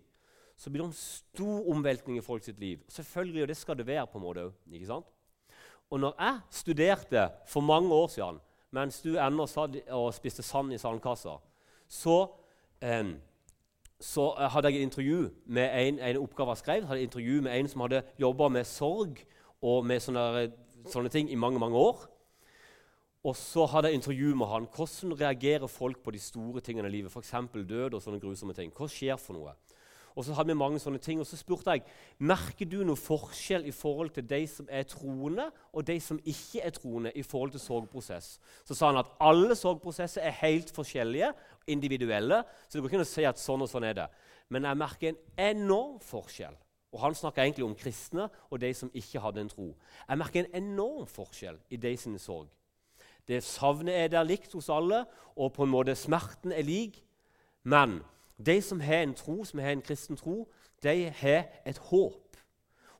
så 0.57 0.69
blir 0.69 0.83
det 0.83 0.89
en 0.91 0.97
stor 0.97 1.69
omveltning 1.73 2.17
i 2.17 2.23
folk 2.25 2.43
sitt 2.43 2.59
liv. 2.59 2.79
Selvfølgelig, 2.87 3.41
og 3.41 3.47
det 3.47 3.57
skal 3.57 3.77
det 3.77 3.87
være. 3.87 4.07
på 4.07 4.17
en 4.17 4.23
måte 4.23 4.51
ikke 4.71 4.87
sant? 4.87 5.05
Og 5.89 5.99
når 5.99 6.15
jeg 6.19 6.39
studerte 6.49 7.29
for 7.47 7.61
mange 7.61 7.93
år 7.93 8.07
siden, 8.07 8.39
mens 8.71 9.01
du 9.01 9.17
ennå 9.17 9.45
satt 9.45 9.75
og 9.93 10.13
spiste 10.13 10.43
sand 10.43 10.73
i 10.73 10.77
sandkassa, 10.77 11.35
så, 11.87 12.27
eh, 12.81 13.13
så 13.99 14.31
hadde 14.49 14.71
jeg 14.71 14.81
et 14.81 14.87
intervju 14.87 15.29
med 15.45 15.69
en, 15.87 15.99
en 15.99 16.17
oppgave 16.17 16.49
jeg 16.49 16.57
skrev, 16.57 16.85
hadde 16.85 17.01
et 17.01 17.03
intervju 17.03 17.41
med 17.41 17.59
en 17.59 17.67
som 17.67 17.81
hadde 17.81 18.01
jobba 18.19 18.47
med 18.47 18.65
sorg 18.65 19.21
og 19.61 19.85
med 19.85 20.01
sånne, 20.01 20.51
sånne, 20.89 21.09
ting 21.09 21.29
i 21.31 21.35
mange 21.35 21.59
mange 21.59 21.77
år. 21.77 22.09
Og 23.23 23.35
så 23.39 23.65
hadde 23.65 23.87
jeg 23.87 24.01
intervju 24.01 24.33
med 24.35 24.47
han. 24.47 24.65
Hvordan 24.75 25.13
reagerer 25.21 25.67
folk 25.67 26.01
på 26.03 26.11
de 26.11 26.19
store 26.19 26.61
tingene 26.61 26.87
i 26.87 26.91
livet? 26.91 27.11
F.eks. 27.11 27.31
død 27.53 27.93
og 27.93 28.01
sånne 28.01 28.19
grusomme 28.19 28.53
ting. 28.53 28.73
Hva 28.75 28.89
skjer 28.91 29.15
for 29.21 29.37
noe? 29.37 29.53
Og 30.15 30.25
så 30.25 30.35
hadde 30.37 30.51
vi 30.51 30.57
mange 30.57 30.79
sånne 30.81 31.01
ting. 31.01 31.19
Og 31.21 31.27
så 31.27 31.37
spurte 31.39 31.73
jeg 31.73 31.85
merker 32.21 32.69
du 32.69 32.79
noe 32.85 32.99
forskjell 32.99 33.65
i 33.69 33.73
forhold 33.75 34.13
til 34.15 34.27
de 34.29 34.41
som 34.49 34.67
er 34.69 34.85
troende, 34.89 35.49
og 35.73 35.87
de 35.87 35.97
som 36.03 36.19
ikke 36.19 36.61
er 36.63 36.75
troende 36.75 37.13
i 37.17 37.23
forhold 37.25 37.55
til 37.55 37.63
sorgprosess. 37.63 38.37
Så 38.65 38.77
sa 38.77 38.91
han 38.91 39.01
at 39.01 39.11
alle 39.23 39.55
sorgprosesser 39.57 40.25
er 40.25 40.39
helt 40.43 40.73
forskjellige, 40.75 41.33
individuelle. 41.67 42.43
Så 42.67 42.77
det 42.77 42.83
går 42.83 42.91
ikke 42.91 43.01
an 43.01 43.07
å 43.07 43.13
si 43.13 43.25
at 43.27 43.39
sånn 43.39 43.63
og 43.63 43.71
sånn 43.71 43.87
er 43.87 43.97
det. 44.01 44.09
Men 44.51 44.67
jeg 44.67 44.79
merker 44.79 45.13
en 45.13 45.21
enorm 45.55 45.99
forskjell. 46.03 46.57
Og 46.93 46.99
Han 47.01 47.15
snakker 47.15 47.41
egentlig 47.41 47.65
om 47.65 47.75
kristne 47.75 48.27
og 48.51 48.59
de 48.61 48.69
som 48.77 48.91
ikke 48.93 49.21
hadde 49.23 49.41
en 49.41 49.49
tro. 49.49 49.71
Jeg 50.07 50.19
merker 50.21 50.43
en 50.43 50.59
enorm 50.61 51.07
forskjell 51.09 51.57
i 51.73 51.79
de 51.81 51.95
sine 51.97 52.21
sorg. 52.21 52.51
Det 53.27 53.39
Savnet 53.43 53.95
er 53.95 54.11
der 54.11 54.27
likt 54.27 54.53
hos 54.53 54.69
alle, 54.69 55.05
og 55.35 55.53
på 55.55 55.63
en 55.63 55.71
måte 55.71 55.95
smerten 55.95 56.51
er 56.51 56.65
lik. 56.67 56.99
Men 57.63 58.01
de 58.37 58.61
som 58.61 58.79
har 58.81 59.03
en 59.03 59.13
tro, 59.13 59.43
som 59.45 59.59
har 59.59 59.75
en 59.75 59.81
kristen 59.81 60.17
tro, 60.17 60.47
de 60.83 61.09
har 61.09 61.45
et 61.65 61.77
håp. 61.77 62.37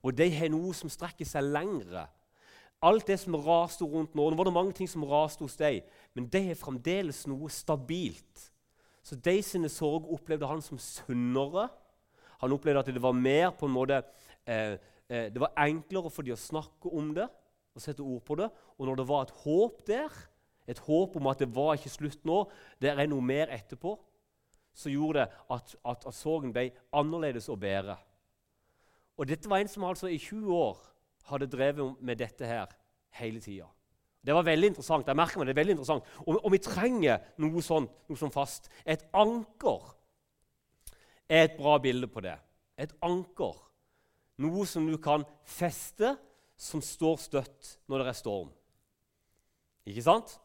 Og 0.03 0.17
de 0.17 0.27
har 0.35 0.51
noe 0.51 0.73
som 0.75 0.91
strekker 0.91 1.27
seg 1.27 1.47
lengre. 1.47 2.07
Alt 2.83 3.07
det 3.07 3.15
som 3.21 3.35
raste 3.39 3.85
rundt 3.87 4.15
nå 4.15 4.25
Nå 4.29 4.35
var 4.35 4.49
det 4.49 4.55
mange 4.55 4.73
ting 4.75 4.89
som 4.91 5.05
raste 5.07 5.43
hos 5.45 5.55
dem, 5.55 5.85
men 6.13 6.27
de 6.27 6.41
har 6.49 6.59
fremdeles 6.59 7.23
noe 7.31 7.49
stabilt. 7.49 8.49
Så 9.03 9.15
de 9.15 9.37
sine 9.43 9.69
sorg 9.71 10.07
opplevde 10.11 10.47
han 10.47 10.61
som 10.63 10.79
sunnere. 10.79 11.69
Han 12.43 12.55
opplevde 12.55 12.83
at 12.83 12.91
det 12.91 13.03
var 13.03 13.15
mer 13.15 13.51
på 13.55 13.67
en 13.67 13.75
måte 13.75 14.01
eh, 14.47 14.75
eh, 15.09 15.31
Det 15.31 15.39
var 15.39 15.55
enklere 15.59 16.11
for 16.11 16.23
dem 16.23 16.35
å 16.35 16.39
snakke 16.39 16.91
om 16.91 17.13
det 17.15 17.27
og 17.73 17.81
sette 17.81 18.03
ord 18.03 18.23
på 18.27 18.37
det. 18.39 18.49
Og 18.77 18.87
når 18.87 18.99
det 18.99 19.07
var 19.09 19.25
et 19.25 19.35
håp 19.43 19.83
der, 19.87 20.15
et 20.67 20.79
håp 20.79 21.15
om 21.19 21.27
at 21.31 21.39
det 21.39 21.49
var 21.55 21.75
ikke 21.75 21.91
slutt 21.91 22.25
nå, 22.27 22.43
det 22.81 22.91
er 22.93 23.07
noe 23.09 23.23
mer 23.23 23.51
etterpå, 23.51 23.95
så 24.73 24.89
gjorde 24.89 25.27
at, 25.53 25.75
at, 25.85 26.07
at 26.07 26.17
sorgen 26.17 26.53
ble 26.53 26.69
annerledes 26.95 27.49
å 27.49 27.57
bære. 27.59 27.95
Og 29.17 29.29
dette 29.29 29.49
var 29.49 29.61
en 29.61 29.69
som 29.69 29.85
altså 29.85 30.09
i 30.09 30.17
20 30.17 30.53
år 30.57 30.79
hadde 31.29 31.49
drevet 31.51 32.01
med 32.01 32.19
dette 32.19 32.47
her 32.47 32.71
hele 33.19 33.41
tida. 33.43 33.67
Det 34.23 34.33
var 34.33 34.45
veldig 34.47 34.71
interessant. 34.71 35.07
jeg 35.07 35.19
merker 35.19 35.39
meg 35.39 35.49
det 35.49 35.53
er 35.53 35.59
veldig 35.59 35.75
interessant. 35.75 36.07
Og, 36.23 36.37
og 36.39 36.51
vi 36.53 36.61
trenger 36.63 37.33
noe 37.43 37.61
sånt, 37.61 37.91
noe 38.07 38.19
sånt 38.19 38.33
fast. 38.33 38.69
Et 38.87 39.03
anker 39.19 39.91
er 41.27 41.47
et 41.49 41.57
bra 41.57 41.75
bilde 41.83 42.07
på 42.07 42.23
det. 42.23 42.37
Et 42.79 42.93
anker. 43.03 43.59
Noe 44.43 44.65
som 44.65 44.87
du 44.87 44.95
kan 44.97 45.25
feste, 45.43 46.15
som 46.57 46.81
står 46.81 47.19
støtt 47.19 47.73
når 47.91 47.99
det 47.99 48.13
er 48.13 48.17
storm. 48.17 48.53
Ikke 49.91 50.05
sant? 50.05 50.37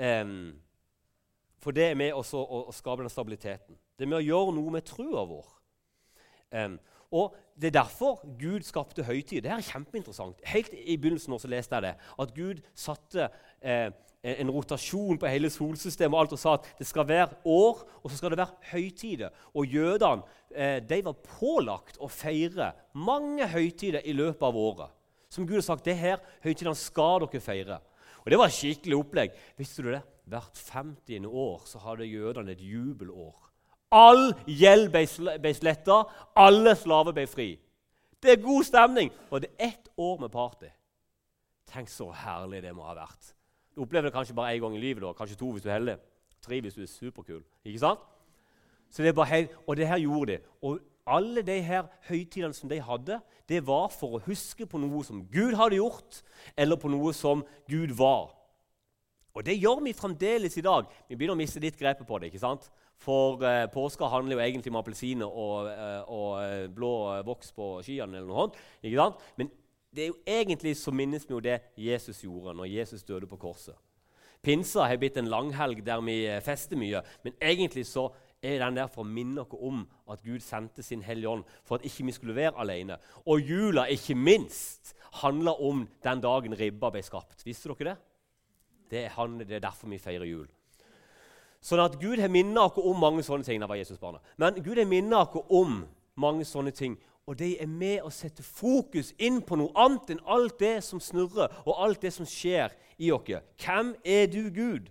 Um, 0.00 0.56
for 1.58 1.74
det 1.74 1.90
er 1.90 1.98
med 1.98 2.14
også 2.16 2.40
å, 2.40 2.64
å, 2.68 2.74
skape 2.74 3.04
den 3.04 3.12
stabiliteten. 3.12 3.78
Det 3.98 4.06
er 4.06 4.12
med 4.12 4.20
å 4.20 4.26
gjøre 4.26 4.54
noe 4.56 4.74
med 4.78 4.86
trua 4.86 5.24
vår. 5.26 5.46
Um, 6.54 6.78
og 7.12 7.36
Det 7.58 7.72
er 7.72 7.80
derfor 7.80 8.20
Gud 8.38 8.62
skapte 8.62 9.02
høytid. 9.02 9.42
Det 9.42 9.50
her 9.50 9.58
er 9.58 9.66
kjempeinteressant. 9.66 10.38
Helt 10.46 10.70
i 10.78 10.94
begynnelsen 10.96 11.32
også 11.34 11.48
leste 11.50 11.74
jeg 11.74 11.82
det, 11.82 11.94
at 12.22 12.34
Gud 12.36 12.60
satte 12.78 13.24
eh, 13.58 13.88
en 14.22 14.52
rotasjon 14.54 15.18
på 15.18 15.26
hele 15.26 15.50
solsystemet 15.50 16.14
og 16.14 16.20
alt 16.20 16.34
og 16.36 16.40
sa 16.42 16.52
at 16.58 16.68
det 16.78 16.86
skal 16.86 17.08
være 17.08 17.40
år, 17.50 17.82
og 18.02 18.10
så 18.10 18.20
skal 18.20 18.30
det 18.30 18.38
være 18.38 18.70
høytider. 18.70 19.34
Og 19.54 19.74
jødene 19.74 20.22
eh, 20.54 20.78
de 20.84 21.00
var 21.08 21.18
pålagt 21.38 21.98
å 21.98 22.10
feire 22.12 22.72
mange 22.94 23.48
høytider 23.50 24.06
i 24.06 24.14
løpet 24.14 24.46
av 24.46 24.58
året. 24.58 24.94
Som 25.28 25.46
Gud 25.48 25.58
har 25.58 25.66
sagt, 25.66 25.84
det 25.88 25.98
her 25.98 26.22
høytidene 26.44 26.78
skal 26.78 27.26
dere 27.26 27.42
feire. 27.42 27.80
Og 28.24 28.30
Det 28.30 28.38
var 28.38 28.50
et 28.50 28.58
skikkelig 28.58 28.96
opplegg. 28.98 29.36
Visste 29.58 29.82
du 29.82 29.92
det? 29.92 30.02
Hvert 30.28 30.56
50. 30.72 31.26
år 31.26 31.62
så 31.66 31.78
hadde 31.78 32.06
jødene 32.06 32.52
et 32.52 32.60
jubelår. 32.60 33.36
All 33.90 34.34
gjeld 34.46 34.90
ble 34.92 35.54
sletta, 35.54 36.02
alle 36.36 36.74
slaver 36.76 37.16
ble 37.16 37.24
fri. 37.26 37.48
Det 38.22 38.34
er 38.34 38.42
god 38.42 38.66
stemning, 38.66 39.12
og 39.30 39.40
det 39.42 39.50
er 39.56 39.70
ett 39.70 39.88
år 39.96 40.18
med 40.20 40.28
party. 40.28 40.68
Tenk 41.72 41.88
så 41.88 42.10
herlig 42.12 42.62
det 42.64 42.74
må 42.76 42.84
ha 42.88 42.96
vært. 42.98 43.32
Du 43.74 43.84
opplever 43.84 44.08
det 44.08 44.14
kanskje 44.16 44.34
bare 44.36 44.56
én 44.56 44.60
gang 44.60 44.76
i 44.76 44.80
livet, 44.82 45.02
da. 45.02 45.12
kanskje 45.12 45.38
to 45.38 45.52
hvis 45.52 45.62
du 45.62 45.68
er 45.68 45.78
heldig. 45.78 45.96
Tre 46.42 46.60
hvis 46.60 46.74
du 46.74 46.82
er 46.82 46.90
superkul. 46.90 47.42
Ikke 47.64 47.78
sant? 47.78 48.00
Så 48.90 49.02
det 49.02 49.08
er 49.08 49.16
bare 49.16 49.26
helt, 49.26 49.50
Og 49.66 49.76
det 49.76 49.88
her 49.88 49.98
gjorde 49.98 50.32
de. 50.32 50.38
Og 50.62 50.80
alle 51.06 51.42
de 51.42 51.60
her 51.62 51.86
høytidene 52.08 52.54
som 52.54 52.68
de 52.68 52.80
hadde, 52.80 53.20
det 53.48 53.66
var 53.66 53.88
for 53.88 54.16
å 54.16 54.22
huske 54.26 54.66
på 54.66 54.78
noe 54.78 55.04
som 55.04 55.22
Gud 55.32 55.54
hadde 55.56 55.78
gjort, 55.78 56.22
eller 56.56 56.76
på 56.76 56.88
noe 56.88 57.12
som 57.16 57.44
Gud 57.68 57.94
var. 57.96 58.34
Og 59.36 59.44
det 59.46 59.58
gjør 59.58 59.82
vi 59.84 59.94
fremdeles 59.96 60.56
i 60.58 60.64
dag. 60.64 60.88
Vi 61.08 61.16
begynner 61.16 61.36
å 61.36 61.40
miste 61.40 61.62
litt 61.62 61.78
grepet 61.78 62.06
på 62.08 62.18
det. 62.18 62.30
ikke 62.30 62.42
sant? 62.42 62.70
For 62.98 63.42
eh, 63.46 63.66
påska 63.70 64.08
handler 64.10 64.38
jo 64.38 64.42
egentlig 64.42 64.72
om 64.72 64.80
appelsiner 64.80 65.26
og, 65.26 65.68
og, 65.68 66.08
og, 66.08 66.30
eh, 66.42 66.66
blå 66.74 66.92
voks 67.26 67.52
på 67.54 67.76
skiene. 67.86 68.16
eller 68.16 68.26
noe 68.26 68.46
sånt, 68.46 68.58
ikke 68.82 68.98
sant? 68.98 69.26
Men 69.38 69.52
det 69.94 70.04
er 70.04 70.10
jo 70.10 70.18
egentlig 70.26 70.76
så 70.76 70.92
minnes 70.92 71.24
vi 71.28 71.34
jo 71.36 71.44
det 71.44 71.60
Jesus 71.78 72.24
gjorde 72.24 72.56
når 72.56 72.72
Jesus 72.72 73.04
døde 73.06 73.28
på 73.30 73.38
korset. 73.40 73.76
Pinsa 74.42 74.86
har 74.86 74.98
blitt 75.00 75.16
en 75.18 75.30
langhelg 75.30 75.80
der 75.86 76.02
vi 76.04 76.20
eh, 76.26 76.42
fester 76.44 76.78
mye, 76.78 77.02
men 77.24 77.34
egentlig 77.42 77.86
så 77.88 78.08
er 78.42 78.60
den 78.62 78.76
der 78.78 78.90
for 78.90 79.02
å 79.02 79.10
minne 79.10 79.42
oss 79.42 79.56
om 79.58 79.80
at 80.10 80.22
Gud 80.22 80.42
sendte 80.44 80.84
sin 80.86 81.02
Hellige 81.02 81.30
Ånd 81.32 81.48
for 81.66 81.78
at 81.78 81.86
ikke 81.88 82.06
vi 82.06 82.14
skulle 82.14 82.36
være 82.36 82.54
alene. 82.62 82.98
Og 83.26 83.42
jula, 83.42 83.88
ikke 83.90 84.14
minst, 84.14 84.94
handler 85.22 85.58
om 85.64 85.86
den 86.04 86.22
dagen 86.22 86.54
ribba 86.54 86.92
ble 86.94 87.02
skapt. 87.02 87.42
Visste 87.46 87.72
dere 87.72 87.90
det? 87.90 87.96
Det 88.90 89.04
er, 89.06 89.36
det 89.44 89.56
er 89.56 89.64
derfor 89.64 89.90
vi 89.90 89.98
feirer 89.98 90.28
jul. 90.28 90.46
Sånn 91.60 91.82
at 91.82 91.98
Gud 92.00 92.20
har 92.22 92.30
minnet 92.30 92.58
oss 92.62 92.78
om 92.80 92.98
mange 93.00 93.24
sånne 93.26 93.44
ting. 93.44 93.60
var 93.60 93.76
Jesus 93.76 93.98
barna. 93.98 94.20
Men 94.36 94.62
Gud 94.62 94.78
har 94.78 94.86
minnet 94.86 95.18
oss 95.18 95.44
om 95.48 95.86
mange 96.14 96.44
sånne 96.44 96.70
ting. 96.70 96.96
Og 97.26 97.36
de 97.36 97.58
er 97.60 97.66
med 97.66 98.00
å 98.06 98.10
sette 98.10 98.42
fokus 98.42 99.12
inn 99.18 99.42
på 99.44 99.58
noe 99.60 99.74
annet 99.76 100.14
enn 100.14 100.22
alt 100.24 100.58
det 100.58 100.78
som 100.84 101.00
snurrer, 101.00 101.52
og 101.66 101.82
alt 101.84 102.00
det 102.00 102.14
som 102.14 102.26
skjer 102.26 102.72
i 102.96 103.10
oss. 103.12 103.28
Hvem 103.60 103.92
er 104.04 104.30
du, 104.32 104.48
Gud? 104.48 104.88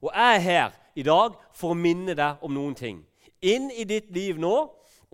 Og 0.00 0.08
jeg 0.14 0.36
er 0.36 0.40
her 0.40 0.78
i 0.96 1.04
dag 1.04 1.36
for 1.52 1.74
å 1.74 1.78
minne 1.78 2.14
deg 2.16 2.40
om 2.44 2.54
noen 2.54 2.74
ting. 2.78 3.02
Inn 3.44 3.68
i 3.72 3.84
ditt 3.84 4.08
liv 4.14 4.40
nå. 4.40 4.54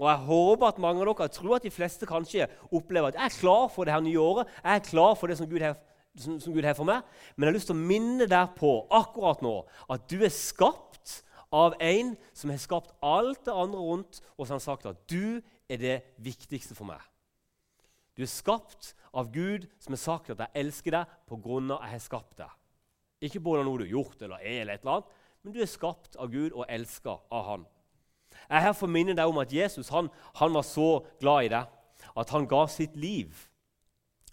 Og 0.01 0.07
jeg 0.09 0.25
håper 0.31 0.65
at 0.71 0.79
mange 0.81 1.03
av 1.03 1.11
dere, 1.11 1.27
jeg 1.29 1.35
tror 1.35 1.59
at 1.59 1.65
de 1.67 1.71
fleste 1.75 2.07
kanskje 2.09 2.47
opplever 2.73 3.11
at 3.11 3.19
jeg 3.19 3.27
er 3.27 3.35
klar 3.35 3.67
for 3.69 3.85
det 3.85 3.93
her 3.93 4.01
nye 4.01 4.23
året. 4.23 4.49
Jeg 4.63 4.79
er 4.79 4.87
klar 4.87 5.19
for 5.19 5.29
det 5.29 5.37
som 5.37 5.49
Gud 5.51 5.61
har, 5.61 5.75
som, 6.19 6.41
som 6.41 6.55
Gud 6.55 6.67
har 6.67 6.77
for 6.79 6.89
meg. 6.89 7.05
Men 7.37 7.47
jeg 7.47 7.53
har 7.53 7.59
lyst 7.59 7.71
til 7.71 7.79
å 7.79 7.89
minne 7.93 8.29
deg 8.31 8.55
på 8.59 8.73
akkurat 8.91 9.43
nå 9.45 9.55
at 9.91 10.07
du 10.11 10.19
er 10.25 10.35
skapt 10.35 11.21
av 11.55 11.75
en 11.83 12.15
som 12.37 12.53
har 12.53 12.63
skapt 12.63 12.93
alt 13.03 13.43
det 13.47 13.55
andre 13.55 13.83
rundt, 13.83 14.21
og 14.39 14.47
som 14.47 14.55
har 14.57 14.65
sagt 14.65 14.87
at 14.87 15.01
du 15.11 15.41
er 15.71 15.81
det 15.83 15.97
viktigste 16.23 16.77
for 16.79 16.87
meg. 16.91 17.01
Du 18.15 18.23
er 18.23 18.31
skapt 18.31 18.95
av 19.17 19.31
Gud 19.33 19.67
som 19.83 19.95
har 19.95 20.03
sagt 20.03 20.31
at 20.31 20.39
'jeg 20.39 20.51
elsker 20.55 20.91
deg 20.91 21.07
på 21.27 21.37
grunn 21.37 21.71
av 21.71 21.79
at 21.79 21.89
jeg 21.89 21.93
har 21.93 22.07
skapt 22.07 22.37
deg'. 22.39 22.57
Ikke 23.23 23.41
pga. 23.41 23.63
noe 23.65 23.79
du 23.79 23.85
har 23.85 23.91
gjort, 23.91 24.23
eller 24.23 24.37
er, 24.37 24.61
eller 24.61 24.75
et 24.75 24.81
eller 24.81 24.93
annet, 24.93 25.09
men 25.43 25.53
du 25.53 25.61
er 25.61 25.67
skapt 25.67 26.17
av 26.17 26.31
Gud 26.31 26.53
og 26.53 26.67
elska 26.69 27.19
av 27.31 27.45
Han. 27.45 27.67
Jeg 28.49 28.57
er 28.57 28.61
her 28.61 28.73
for 28.73 28.87
å 28.87 28.91
minne 28.91 29.15
deg 29.17 29.27
om 29.27 29.39
at 29.39 29.53
Jesus 29.53 29.89
han, 29.89 30.09
han 30.35 30.55
var 30.55 30.63
så 30.63 31.05
glad 31.21 31.45
i 31.45 31.49
deg 31.49 31.67
at 32.17 32.31
han 32.31 32.47
ga 32.47 32.67
sitt 32.67 32.97
liv. 32.97 33.49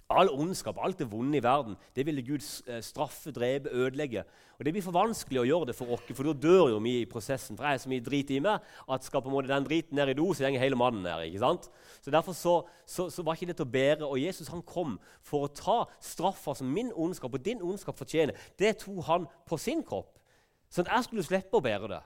All 0.08 0.30
ondskap, 0.32 0.78
alt 0.80 1.02
det 1.02 1.10
vonde 1.12 1.36
i 1.36 1.44
verden, 1.44 1.74
det 1.96 2.06
ville 2.08 2.24
Gud 2.24 2.44
eh, 2.72 2.80
straffe, 2.86 3.32
drepe, 3.36 3.74
ødelegge. 3.76 4.22
Og 4.58 4.66
Det 4.66 4.72
blir 4.74 4.84
for 4.86 4.96
vanskelig 4.96 5.42
å 5.42 5.46
gjøre 5.46 5.68
det 5.68 5.76
for 5.76 5.92
oss, 5.92 6.06
for 6.16 6.30
da 6.30 6.34
dør 6.34 6.70
jo 6.72 6.78
vi 6.82 6.94
i 7.02 7.10
prosessen. 7.10 7.58
For 7.58 7.68
jeg 7.68 7.76
er 7.76 7.82
så 7.84 7.90
mye 7.92 8.06
drit 8.06 8.32
i 8.32 8.40
meg 8.42 8.64
at 8.88 9.04
skal 9.04 9.22
på 9.22 9.28
en 9.28 9.36
måte 9.36 9.52
den 9.52 9.66
driten 9.68 10.00
ned 10.00 10.14
i 10.14 10.16
do, 10.16 10.30
så 10.32 10.48
går 10.48 10.64
hele 10.64 10.80
mannen 10.80 11.04
ned. 11.04 11.26
ikke 11.28 11.42
sant? 11.44 11.68
Så 12.00 12.14
Derfor 12.14 12.34
så, 12.34 12.54
så, 12.86 13.10
så, 13.12 13.26
var 13.28 13.36
ikke 13.36 13.50
det 13.52 13.58
til 13.60 13.68
å 13.68 13.74
bære. 13.76 14.08
Og 14.08 14.22
Jesus 14.22 14.48
han 14.54 14.64
kom 14.64 14.96
for 15.28 15.46
å 15.46 15.52
ta 15.52 15.78
straffa 16.00 16.56
som 16.56 16.72
min 16.72 16.94
ondskap 16.96 17.36
og 17.36 17.44
din 17.44 17.62
ondskap 17.62 18.00
fortjener. 18.00 18.40
Det 18.58 18.78
tok 18.86 19.04
han 19.10 19.28
på 19.46 19.60
sin 19.60 19.84
kropp. 19.84 20.16
Sånn 20.72 20.88
at 20.88 20.96
jeg 20.96 21.10
skulle 21.10 21.28
slippe 21.28 21.60
å 21.60 21.64
bære 21.64 21.92
det. 21.92 22.02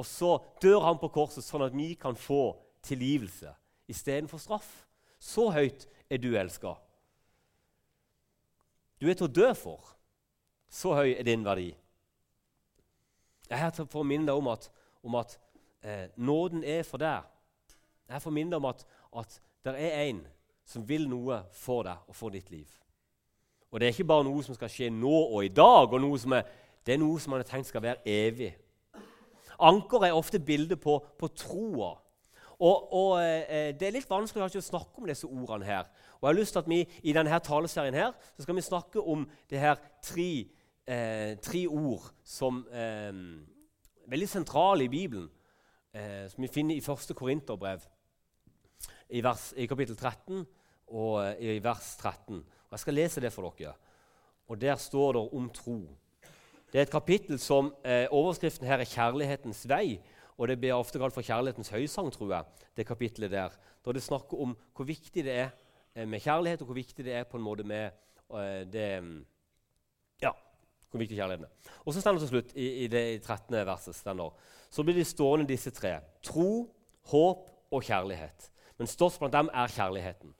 Og 0.00 0.08
så 0.08 0.38
dør 0.64 0.88
han 0.88 0.98
på 0.98 1.12
korset, 1.12 1.44
sånn 1.44 1.68
at 1.68 1.76
vi 1.76 1.92
kan 2.00 2.16
få 2.16 2.56
tilgivelse 2.88 3.52
istedenfor 3.92 4.40
straff. 4.40 4.72
Så 5.20 5.50
høyt 5.52 5.86
er 6.08 6.24
du 6.24 6.32
elska. 6.40 6.74
Du 9.00 9.08
er 9.08 9.16
til 9.18 9.28
å 9.28 9.34
dø 9.34 9.50
for. 9.58 9.94
Så 10.70 10.94
høy 10.96 11.14
er 11.14 11.26
din 11.26 11.44
verdi. 11.46 11.70
Jeg 13.48 13.56
er 13.58 13.62
her 13.66 13.74
for 13.84 14.02
å 14.02 14.08
minne 14.08 14.26
deg 14.30 14.38
om 14.38 14.48
at, 14.50 14.70
om 15.04 15.18
at 15.20 15.36
eh, 15.84 16.08
nåden 16.16 16.64
er 16.64 16.82
for 16.88 17.02
deg. 17.02 17.26
Jeg 18.08 18.16
er 18.16 18.22
for 18.22 18.32
å 18.32 18.36
minne 18.36 18.54
deg 18.54 18.62
om 18.62 18.70
at, 18.70 18.86
at 19.20 19.38
det 19.64 19.76
er 19.78 20.08
en 20.08 20.24
som 20.66 20.84
vil 20.88 21.06
noe 21.08 21.42
for 21.52 21.84
deg 21.86 22.08
og 22.08 22.16
for 22.16 22.34
ditt 22.34 22.50
liv. 22.52 22.68
Og 23.70 23.80
det 23.80 23.88
er 23.88 23.94
ikke 23.96 24.08
bare 24.08 24.26
noe 24.26 24.42
som 24.46 24.56
skal 24.56 24.70
skje 24.70 24.88
nå 24.94 25.12
og 25.12 25.40
i 25.44 25.52
dag, 25.52 25.92
og 25.92 26.00
noe 26.00 26.18
som 26.20 26.36
er 26.36 26.46
det 26.84 26.94
er 26.94 27.00
noe 27.00 27.20
som 27.20 27.32
man 27.32 27.40
har 27.40 27.48
tenkt 27.48 27.70
skal 27.70 27.82
være 27.82 28.02
evig. 28.04 28.50
Anker 29.64 30.04
er 30.04 30.16
ofte 30.16 30.40
bildet 30.42 30.80
på, 30.82 30.98
på 31.18 31.30
troa. 31.32 31.94
Og, 32.58 32.92
og 32.94 33.22
eh, 33.22 33.72
Det 33.74 33.88
er 33.88 33.96
litt 33.96 34.10
vanskelig 34.10 34.58
å 34.60 34.62
snakke 34.62 35.00
om 35.00 35.08
disse 35.08 35.26
ordene 35.26 35.66
her. 35.66 35.88
Og 36.20 36.28
jeg 36.28 36.30
har 36.30 36.38
lyst 36.40 36.54
til 36.54 36.62
at 36.62 36.70
vi 36.70 36.82
I 37.02 37.14
denne 37.16 37.40
taleserien 37.40 37.94
her, 37.94 38.12
så 38.36 38.46
skal 38.46 38.58
vi 38.58 38.66
snakke 38.66 39.00
om 39.00 39.26
det 39.50 39.58
her 39.60 39.80
tre, 40.02 40.46
eh, 40.86 41.34
tre 41.42 41.64
ord 41.66 42.10
som 42.24 42.64
eh, 42.70 43.10
er 43.10 44.10
veldig 44.10 44.28
sentrale 44.28 44.86
i 44.86 44.92
Bibelen. 44.92 45.28
Eh, 45.94 46.28
som 46.30 46.42
vi 46.42 46.50
finner 46.50 46.74
i 46.74 46.82
første 46.82 47.14
Korinterbrev, 47.14 47.82
i, 49.14 49.20
i 49.20 49.66
kapittel 49.66 49.96
13 49.96 50.40
og 50.90 51.20
eh, 51.22 51.56
i 51.56 51.60
vers 51.62 51.96
13. 52.00 52.40
Og 52.40 52.72
Jeg 52.74 52.82
skal 52.82 52.98
lese 52.98 53.22
det 53.22 53.32
for 53.32 53.54
dere. 53.54 53.74
Og 54.48 54.60
Der 54.60 54.76
står 54.76 55.12
det 55.12 55.28
om 55.32 55.50
tro. 55.50 55.78
Det 56.72 56.80
er 56.80 56.82
et 56.88 56.90
kapittel 56.90 57.38
som 57.38 57.70
eh, 57.84 58.06
Overskriften 58.10 58.66
her 58.66 58.78
er 58.82 58.84
'Kjærlighetens 58.84 59.66
vei'. 59.70 60.00
Og 60.38 60.48
det 60.48 60.58
blir 60.58 60.74
ofte 60.74 60.98
kalt 60.98 61.14
for 61.14 61.22
'Kjærlighetens 61.22 61.70
høysang', 61.70 62.10
tror 62.10 62.32
jeg. 62.34 62.44
det 62.76 62.86
kapitlet 62.86 63.30
der. 63.30 63.50
Da 63.84 63.92
det 63.92 64.02
snakker 64.02 64.40
om 64.40 64.56
hvor 64.74 64.84
viktig 64.84 65.24
det 65.24 65.32
er 65.32 65.50
eh, 65.94 66.08
med 66.08 66.20
kjærlighet, 66.20 66.60
og 66.60 66.66
hvor 66.66 66.74
viktig 66.74 67.04
det 67.04 67.12
er 67.12 67.24
på 67.24 67.36
en 67.36 67.42
måte 67.42 67.64
med 67.64 67.90
eh, 68.32 68.64
det 68.66 69.24
Ja, 70.22 70.30
hvor 70.90 70.98
viktig 70.98 71.16
kjærligheten 71.16 71.44
er. 71.44 71.72
Og 71.86 71.94
så 71.94 72.00
står 72.00 72.12
det 72.12 72.20
til 72.20 72.28
slutt 72.28 72.52
i, 72.56 72.84
i 72.84 72.86
det 72.86 73.22
13. 73.22 73.66
verset 73.66 73.94
så 74.70 74.82
blir 74.82 74.94
de 74.94 75.04
stående, 75.04 75.46
disse 75.46 75.70
tre. 75.70 76.00
Tro, 76.22 76.74
håp 77.10 77.50
og 77.70 77.82
kjærlighet. 77.82 78.50
Men 78.78 78.86
størst 78.86 79.18
blant 79.18 79.32
dem 79.32 79.50
er 79.54 79.70
kjærligheten. 79.70 80.34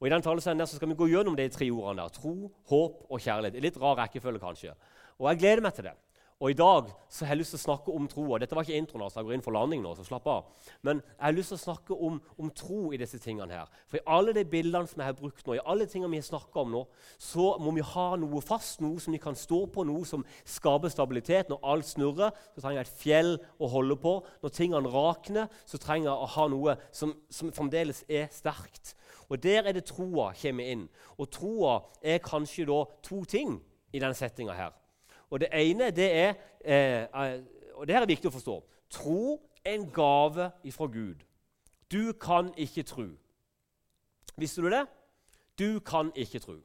Og 0.00 0.06
I 0.06 0.10
den 0.10 0.22
taleserien 0.22 0.58
der 0.58 0.68
skal 0.70 0.88
vi 0.88 0.96
gå 0.98 1.08
gjennom 1.08 1.36
de 1.36 1.48
tre 1.48 1.70
ordene. 1.70 2.02
der, 2.02 2.08
Tro, 2.08 2.52
håp 2.70 3.04
og 3.10 3.20
kjærlighet. 3.20 3.60
Litt 3.62 3.76
rar 3.80 3.98
rekkefølge, 3.98 4.40
kanskje. 4.40 4.74
Og 5.18 5.28
jeg 5.30 5.38
gleder 5.38 5.62
meg 5.62 5.74
til 5.74 5.84
det. 5.84 5.94
Og 6.42 6.50
I 6.50 6.56
dag 6.58 6.88
så 7.08 7.22
har 7.24 7.36
jeg 7.36 7.44
lyst 7.44 7.54
til 7.54 7.60
å 7.60 7.62
snakke 7.62 7.92
om 7.94 8.06
troa. 8.10 8.40
Dette 8.42 8.56
var 8.58 8.66
ikke 8.66 8.76
introen, 8.76 9.06
så 9.06 9.20
jeg 9.20 9.28
går 9.28 9.36
inn 9.36 9.44
for 9.44 9.54
landing 9.54 9.84
nå. 9.84 9.92
så 9.94 10.02
slapp 10.04 10.26
av. 10.26 10.48
Men 10.82 10.98
jeg 10.98 11.22
har 11.22 11.36
lyst 11.36 11.52
til 11.52 11.60
å 11.60 11.62
snakke 11.62 11.94
om, 12.08 12.18
om, 12.42 12.50
tro 12.50 12.80
i 12.92 12.98
disse 12.98 13.20
tingene. 13.22 13.54
her. 13.54 13.70
For 13.86 14.00
i 14.00 14.04
alle 14.16 14.34
de 14.34 14.42
bildene 14.44 14.90
som 14.90 15.00
jeg 15.00 15.12
har 15.12 15.16
brukt 15.20 15.46
nå, 15.46 15.54
i 15.54 15.62
alle 15.64 15.86
tingene 15.86 16.10
vi 16.10 16.18
har 16.18 16.26
snakket 16.26 16.58
om 16.64 16.74
nå, 16.74 16.82
så 17.22 17.46
må 17.62 17.76
vi 17.78 17.86
ha 17.86 18.08
noe 18.18 18.42
fast, 18.42 18.82
noe 18.82 18.98
som 19.00 19.14
vi 19.14 19.22
kan 19.22 19.38
stå 19.38 19.62
på, 19.70 19.86
noe 19.86 20.02
som 20.10 20.26
skaper 20.44 20.90
stabilitet. 20.90 21.54
Når 21.54 21.62
alt 21.62 21.90
snurrer, 21.92 22.34
så 22.50 22.60
trenger 22.60 22.82
jeg 22.82 22.90
et 22.90 23.02
fjell 23.04 23.32
å 23.62 23.70
holde 23.70 24.00
på. 24.02 24.18
Når 24.42 24.56
tingene 24.58 24.94
rakner, 24.98 25.48
så 25.70 25.78
trenger 25.78 26.10
jeg 26.10 26.18
å 26.18 26.30
ha 26.34 26.50
noe 26.50 26.78
som, 26.90 27.14
som 27.30 27.54
fremdeles 27.54 28.02
er 28.10 28.26
sterkt. 28.34 28.96
Og 29.30 29.38
der 29.38 29.68
er 29.70 29.78
det 29.78 29.86
troa 29.86 30.32
kommer 30.42 30.66
inn. 30.66 30.88
Og 31.14 31.30
troa 31.30 31.84
er 32.02 32.24
kanskje 32.24 32.66
da 32.68 32.82
to 33.06 33.22
ting 33.22 33.60
i 33.94 34.02
denne 34.02 34.18
settinga 34.18 34.58
her. 34.58 34.74
Og 35.30 35.40
Det 35.40 35.48
ene 35.52 35.90
det 35.90 36.10
er 36.12 36.34
eh, 36.64 37.42
og 37.74 37.86
det 37.86 37.94
her 37.94 38.04
er 38.04 38.10
viktig 38.10 38.30
å 38.30 38.34
forstå. 38.34 38.58
Tro 38.92 39.22
er 39.64 39.74
en 39.74 39.88
gave 39.92 40.50
ifra 40.66 40.86
Gud. 40.86 41.24
Du 41.90 42.12
kan 42.20 42.52
ikke 42.60 42.84
tro. 42.86 43.08
Visste 44.40 44.62
du 44.62 44.70
det? 44.70 44.84
Du 45.58 45.80
kan 45.80 46.12
ikke 46.18 46.40
tro. 46.42 46.58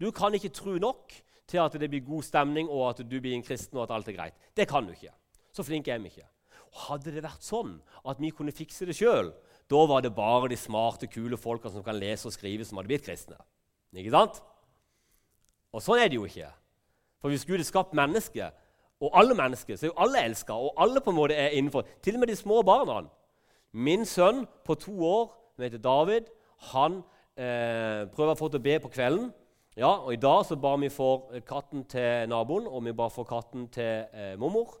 Du 0.00 0.10
kan 0.10 0.34
ikke 0.34 0.52
tro 0.52 0.76
nok 0.80 1.12
til 1.48 1.60
at 1.60 1.74
det 1.78 1.90
blir 1.90 2.04
god 2.06 2.24
stemning 2.24 2.68
og 2.70 2.88
at 2.90 3.02
du 3.04 3.18
blir 3.20 3.34
en 3.36 3.44
kristen 3.44 3.78
og 3.78 3.84
at 3.86 3.96
alt 3.96 4.08
er 4.08 4.16
greit. 4.16 4.46
Det 4.56 4.68
kan 4.68 4.86
du 4.86 4.94
ikke. 4.94 5.12
Så 5.52 5.64
flink 5.66 5.88
er 5.88 6.00
vi 6.00 6.12
ikke. 6.12 6.28
Hadde 6.86 7.12
det 7.12 7.24
vært 7.24 7.44
sånn 7.44 7.76
at 8.08 8.20
vi 8.20 8.32
kunne 8.32 8.54
fikse 8.56 8.88
det 8.88 8.96
sjøl, 8.96 9.30
da 9.68 9.82
var 9.88 10.02
det 10.04 10.14
bare 10.16 10.48
de 10.52 10.56
smarte, 10.56 11.08
kule 11.12 11.36
folkene 11.36 11.72
som 11.74 11.84
kan 11.84 11.96
lese 11.96 12.28
og 12.28 12.34
skrive, 12.34 12.64
som 12.64 12.80
hadde 12.80 12.88
blitt 12.88 13.04
kristne. 13.04 13.36
Ikke 13.92 14.12
sant? 14.12 14.40
Og 15.72 15.84
sånn 15.84 16.00
er 16.00 16.08
det 16.08 16.18
jo 16.18 16.24
ikke. 16.28 16.48
For 17.22 17.30
hvis 17.30 17.46
Gud 17.46 17.56
har 17.56 17.64
skapt 17.64 17.94
mennesker, 17.94 18.50
og 19.02 19.10
alle 19.18 19.34
mennesker, 19.34 19.76
så 19.76 19.86
er 19.86 19.90
jo 19.90 20.00
alle 20.02 20.24
elska, 20.24 20.52
og 20.52 20.74
alle 20.78 21.00
på 21.00 21.10
en 21.10 21.16
måte 21.16 21.34
er 21.34 21.54
innenfor. 21.54 21.86
Til 22.02 22.14
og 22.14 22.20
med 22.20 22.28
de 22.28 22.36
små 22.36 22.62
barna. 22.62 23.06
Min 23.72 24.04
sønn 24.06 24.46
på 24.64 24.74
to 24.74 24.94
år, 25.06 25.30
som 25.54 25.62
heter 25.62 25.78
David, 25.78 26.28
han 26.74 27.00
eh, 27.36 28.02
prøver 28.14 28.34
å 28.34 28.38
få 28.38 28.48
til 28.50 28.60
å 28.60 28.66
be 28.66 28.78
på 28.82 28.90
kvelden. 28.92 29.30
Ja, 29.76 29.94
og 30.04 30.12
I 30.12 30.20
dag 30.20 30.44
så 30.44 30.58
ba 30.60 30.74
vi 30.76 30.90
for 30.92 31.32
katten 31.48 31.86
til 31.88 32.28
naboen, 32.28 32.66
og 32.66 32.84
vi 32.84 32.92
ba 32.92 33.08
for 33.10 33.24
katten 33.24 33.68
til 33.72 34.04
eh, 34.12 34.34
mormor. 34.38 34.76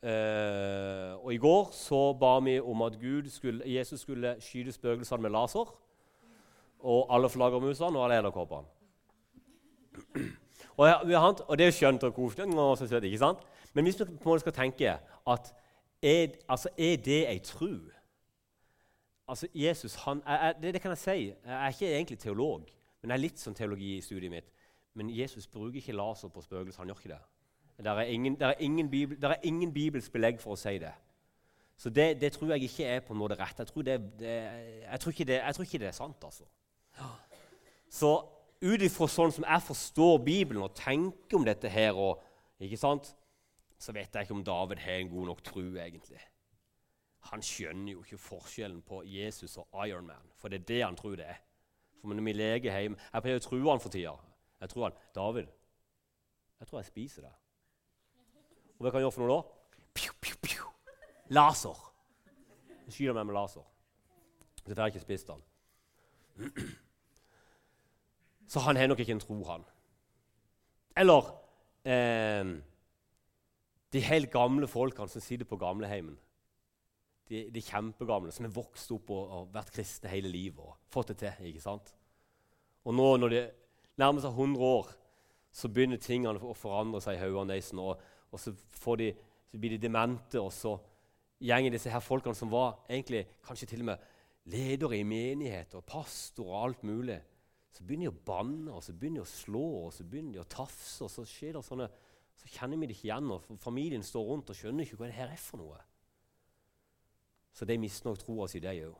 Eh, 0.00 1.16
og 1.20 1.32
I 1.34 1.40
går 1.42 1.72
så 1.76 2.12
ba 2.16 2.38
vi 2.40 2.60
om 2.60 2.82
at 2.82 2.96
skulle, 3.28 3.64
Jesus 3.66 4.00
skulle 4.00 4.36
skyte 4.40 4.72
spøkelsene 4.72 5.22
med 5.22 5.30
laser. 5.30 5.72
Og 6.80 7.14
alle 7.14 7.28
flaggermusene 7.28 7.98
og 7.98 8.04
alle 8.04 8.18
edderkoppene. 8.18 8.64
Og, 10.76 10.88
og, 11.48 11.58
det 11.58 11.66
er 11.66 11.70
skjønt 11.74 12.04
og 12.04 12.14
koselig, 12.14 13.02
ikke 13.02 13.18
sant? 13.18 13.38
men 13.72 13.84
hvis 13.84 14.00
vi 14.00 14.04
på 14.04 14.10
en 14.12 14.30
måte 14.32 14.40
skal 14.40 14.52
tenke 14.52 14.98
at 15.26 15.54
er, 16.02 16.28
altså, 16.48 16.68
er 16.78 16.96
det 16.96 17.28
ei 17.28 17.38
tru? 17.38 17.76
Altså, 19.28 19.46
Jesus, 19.54 19.94
han, 19.94 20.22
er, 20.26 20.52
det, 20.52 20.74
det, 20.74 20.80
kan 20.82 20.90
jeg 20.90 20.98
si. 20.98 21.10
Jeg 21.10 21.64
er 21.64 21.68
ikke 21.68 21.96
egentlig 21.96 22.18
teolog, 22.18 22.64
men 23.02 23.10
jeg 23.10 23.16
er 23.16 23.22
litt 23.22 23.38
sånn 23.38 23.54
teologi 23.54 23.92
i 23.98 24.00
studiet 24.02 24.32
mitt. 24.32 24.48
Men 24.98 25.10
Jesus 25.14 25.46
bruker 25.46 25.78
ikke 25.78 25.94
laser 25.94 26.32
på 26.32 26.42
spøkelser. 26.42 26.82
Han 26.82 26.90
gjør 26.90 26.98
ikke 26.98 27.12
det. 27.12 27.20
Det 27.84 27.92
er 27.92 28.00
ingen, 28.00 28.34
der 28.40 28.46
er 28.46 28.58
ingen, 28.58 28.90
bibel, 28.90 29.20
der 29.22 29.36
er 29.36 29.46
ingen 29.46 29.72
bibelsk 29.72 30.12
belegg 30.12 30.40
for 30.42 30.56
å 30.56 30.58
si 30.58 30.74
det. 30.82 30.90
Så 31.80 31.92
det, 31.94 32.20
det, 32.20 32.32
tror 32.32 32.50
jeg 32.52 32.66
ikke 32.66 32.84
er 32.84 33.00
på 33.00 33.14
en 33.14 33.20
måte 33.20 33.38
rett. 33.40 33.58
Jeg 33.58 33.70
tror, 33.70 33.82
det, 33.82 33.94
jeg 34.20 35.00
tror, 35.00 35.14
ikke, 35.14 35.32
jeg 35.32 35.54
tror 35.54 35.64
ikke 35.64 35.78
det, 35.78 35.86
er 35.88 35.96
sant. 35.96 36.24
altså. 36.24 36.44
Så 37.88 38.10
ut 38.60 38.82
ifra 38.84 39.08
sånn 39.08 39.32
som 39.32 39.46
jeg 39.46 39.64
forstår 39.64 40.18
Bibelen 40.24 40.64
og 40.64 40.74
tenker 40.76 41.38
om 41.38 41.46
dette 41.46 41.70
her, 41.72 41.96
og, 41.96 42.20
så 43.80 43.94
vet 43.96 44.12
jeg 44.12 44.26
ikke 44.26 44.36
om 44.36 44.44
David 44.44 44.82
har 44.84 45.00
en 45.00 45.12
god 45.12 45.30
nok 45.30 45.42
tro, 45.42 45.62
egentlig. 45.80 46.20
Han 47.30 47.42
skjønner 47.44 47.94
jo 47.94 48.02
ikke 48.04 48.20
forskjellen 48.20 48.82
på 48.84 49.02
Jesus 49.08 49.56
og 49.60 49.86
Ironman, 49.86 50.32
for 50.36 50.52
det 50.52 50.60
er 50.60 50.68
det 50.68 50.82
han 50.84 50.96
tror 50.96 51.16
det 51.16 51.28
er. 51.32 51.40
For 52.00 52.12
når 52.16 52.24
vi 52.24 52.32
hjemme 52.32 52.96
Jeg 53.12 53.22
pleier 53.22 53.40
å 53.40 53.44
true 53.44 53.70
han 53.70 53.80
for 53.80 53.92
tida. 53.92 54.14
Jeg 54.60 54.72
tror 54.72 54.86
han, 54.88 55.00
David, 55.14 55.48
jeg 56.60 56.68
tror 56.68 56.80
jeg 56.80 56.86
spiser 56.88 57.22
deg.' 57.22 57.38
Og 58.78 58.84
hva 58.84 58.90
kan 58.90 59.00
jeg 59.00 59.04
gjøre 59.04 59.12
for 59.12 59.26
noe 59.26 59.34
da? 59.36 59.84
Piu, 59.92 60.12
piu, 60.20 60.36
piu. 60.40 60.68
Laser. 61.28 61.76
Jeg 62.86 62.94
skyter 62.94 63.16
meg 63.18 63.26
med 63.28 63.36
laser. 63.36 63.66
Så 64.64 64.74
får 64.74 64.82
jeg 64.82 64.94
ikke 64.94 65.04
spist 65.04 65.28
den. 65.28 65.42
Så 68.50 68.62
han 68.64 68.76
har 68.76 68.90
nok 68.90 68.98
ikke 69.02 69.14
en 69.14 69.22
tro, 69.22 69.36
han. 69.46 69.62
Eller 70.98 71.28
eh, 71.86 72.56
de 73.94 74.02
helt 74.08 74.30
gamle 74.32 74.66
folkene 74.70 75.10
som 75.10 75.22
sitter 75.22 75.46
på 75.46 75.58
gamleheimen. 75.60 76.16
De, 77.30 77.44
de 77.54 77.62
kjempegamle 77.62 78.32
som 78.34 78.48
har 78.48 78.54
vokst 78.54 78.90
opp 78.90 79.12
og, 79.14 79.22
og, 79.36 79.50
vært 79.54 79.70
kristne 79.76 80.10
hele 80.10 80.32
livet 80.32 80.64
og 80.64 80.74
fått 80.90 81.12
det 81.12 81.20
til. 81.22 81.46
ikke 81.52 81.62
sant? 81.62 81.92
Og 82.82 82.96
nå 82.96 83.06
når 83.22 83.34
de 83.36 83.42
nærmer 84.02 84.24
seg 84.24 84.34
100 84.34 84.66
år, 84.66 84.90
så 85.52 85.70
begynner 85.70 86.02
tingene 86.02 86.42
å 86.42 86.54
forandre 86.58 86.98
seg 87.04 87.18
i 87.18 87.22
hodene 87.22 87.54
deres. 87.54 87.70
Og, 87.74 88.02
og 88.30 88.42
så, 88.42 88.54
de, 88.98 89.12
så, 89.50 89.58
blir 89.62 89.76
de 89.76 89.82
demente, 89.86 90.42
og 90.42 90.50
så 90.54 90.74
gjenger 91.38 91.76
disse 91.76 91.90
her 91.92 92.02
folkene 92.02 92.34
som 92.34 92.50
var 92.50 92.80
egentlig 92.90 93.28
kanskje 93.46 93.70
til 93.70 93.84
og 93.84 93.92
med 93.92 94.08
ledere 94.50 94.98
i 94.98 95.06
menighet 95.06 95.78
og 95.78 95.86
pastor 95.86 96.50
og 96.50 96.64
alt 96.64 96.82
mulig, 96.86 97.20
så 97.70 97.84
begynner 97.86 98.10
de 98.10 98.14
å 98.14 98.24
banne, 98.26 98.72
og 98.74 98.82
så 98.82 98.92
begynner 98.92 99.22
de 99.22 99.26
å 99.26 99.30
slå 99.30 99.66
og 99.84 99.92
så 99.94 100.04
begynner 100.04 100.38
de 100.38 100.42
å 100.42 100.48
tafse. 100.50 101.04
og 101.04 101.10
Så 101.12 101.26
skjer 101.28 101.54
det 101.56 101.64
sånne, 101.66 101.86
så 102.40 102.50
kjenner 102.50 102.80
vi 102.80 102.88
det 102.88 102.96
ikke 102.96 103.08
igjen, 103.10 103.30
og 103.30 103.60
familien 103.62 104.02
står 104.04 104.26
rundt 104.26 104.50
og 104.50 104.58
skjønner 104.58 104.86
ikke 104.86 104.98
hva 104.98 105.10
det 105.10 105.18
her 105.18 105.30
er 105.30 105.40
for 105.40 105.62
noe. 105.62 105.78
Så 107.54 107.66
de 107.68 107.78
mister 107.78 108.10
nok 108.10 108.18
troa 108.22 108.48
si, 108.48 108.62
de 108.62 108.74
òg. 108.88 108.98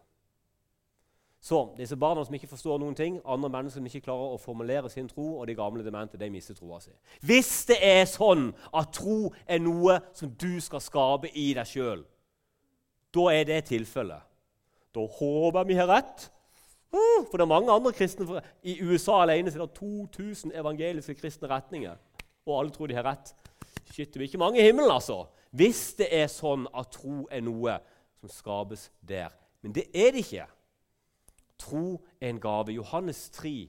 Så 1.40 1.70
disse 1.78 1.96
barna 1.96 2.20
som 2.24 2.35
ikke 2.37 2.50
forstår 2.50 2.78
noen 2.83 2.96
ting, 2.96 3.14
andre 3.24 3.48
mennesker 3.48 3.80
som 3.80 3.87
ikke 3.88 4.04
klarer 4.04 4.35
å 4.35 4.40
formulere 4.40 4.90
sin 4.92 5.06
tro, 5.09 5.38
og 5.40 5.46
de 5.48 5.56
gamle 5.56 5.85
demente, 5.85 6.20
de 6.20 6.28
mister 6.30 6.56
troa 6.59 6.83
si. 6.85 6.92
Hvis 7.24 7.64
det 7.70 7.78
er 7.80 8.02
sånn 8.09 8.50
at 8.76 8.92
tro 8.98 9.30
er 9.48 9.62
noe 9.64 9.96
som 10.12 10.35
du 10.37 10.61
skal 10.61 10.85
skape 10.85 11.33
i 11.33 11.50
deg 11.56 11.70
sjøl, 11.70 12.04
da 13.11 13.24
er 13.33 13.48
det 13.48 13.62
tilfellet. 13.70 14.28
Da 14.92 15.06
håper 15.16 15.66
vi 15.66 15.78
har 15.78 15.88
rett. 15.88 16.28
For 16.90 17.38
det 17.38 17.44
er 17.44 17.50
mange 17.53 17.72
andre 17.72 17.92
kristne 17.94 18.40
I 18.66 18.81
USA 18.83 19.20
alene 19.22 19.53
er 19.53 19.62
det 19.62 19.76
2000 19.76 20.55
evangeliske 20.59 21.14
kristne 21.14 21.48
retninger. 21.48 21.98
Og 22.46 22.59
alle 22.59 22.74
tror 22.74 22.90
de 22.90 22.96
har 22.98 23.07
rett. 23.07 23.35
Shit, 23.92 24.09
det 24.09 24.18
blir 24.18 24.29
ikke 24.29 24.42
mange 24.42 24.61
i 24.61 24.64
himmelen, 24.64 24.90
altså. 24.90 25.24
Hvis 25.50 25.94
det 25.98 26.09
er 26.14 26.31
sånn 26.31 26.66
at 26.74 26.92
tro 26.94 27.26
er 27.31 27.42
noe 27.42 27.79
som 28.20 28.31
skapes 28.31 28.88
der. 29.03 29.31
Men 29.62 29.74
det 29.74 29.88
er 29.94 30.14
det 30.14 30.24
ikke. 30.24 30.46
Tro 31.61 32.00
er 32.20 32.31
en 32.31 32.40
gave. 32.40 32.74
Johannes 32.74 33.29
3 33.35 33.68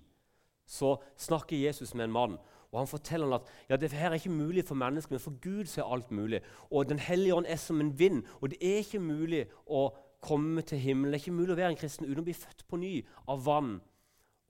så 0.65 0.95
snakker 1.17 1.57
Jesus 1.57 1.93
med 1.93 2.05
en 2.05 2.15
mann. 2.15 2.37
Og 2.71 2.79
Han 2.79 2.87
forteller 2.87 3.25
han 3.27 3.33
at 3.41 3.49
ja, 3.69 3.75
det 3.75 3.91
her 3.91 4.09
er 4.09 4.13
ikke 4.13 4.29
mulig 4.29 4.63
for 4.65 4.75
mennesker, 4.75 5.11
men 5.11 5.19
for 5.19 5.35
Gud 5.41 5.65
så 5.65 5.81
er 5.81 5.93
alt 5.93 6.11
mulig. 6.11 6.39
Og 6.71 6.89
Den 6.89 6.99
hellige 6.99 7.35
ånd 7.35 7.45
er 7.47 7.55
som 7.55 7.81
en 7.81 7.99
vind, 7.99 8.23
og 8.41 8.49
det 8.49 8.57
er 8.61 8.77
ikke 8.77 8.99
mulig 8.99 9.45
å 9.67 9.89
komme 10.21 10.61
til 10.61 10.79
himmelen. 10.79 11.13
Det 11.13 11.19
er 11.19 11.23
ikke 11.25 11.39
mulig 11.39 11.55
å 11.55 11.59
være 11.59 11.73
en 11.73 11.79
kristen 11.79 12.07
uten 12.07 12.21
å 12.21 12.27
bli 12.27 12.37
født 12.37 12.65
på 12.69 12.79
ny 12.81 12.93
av 13.31 13.45
vann 13.45 13.75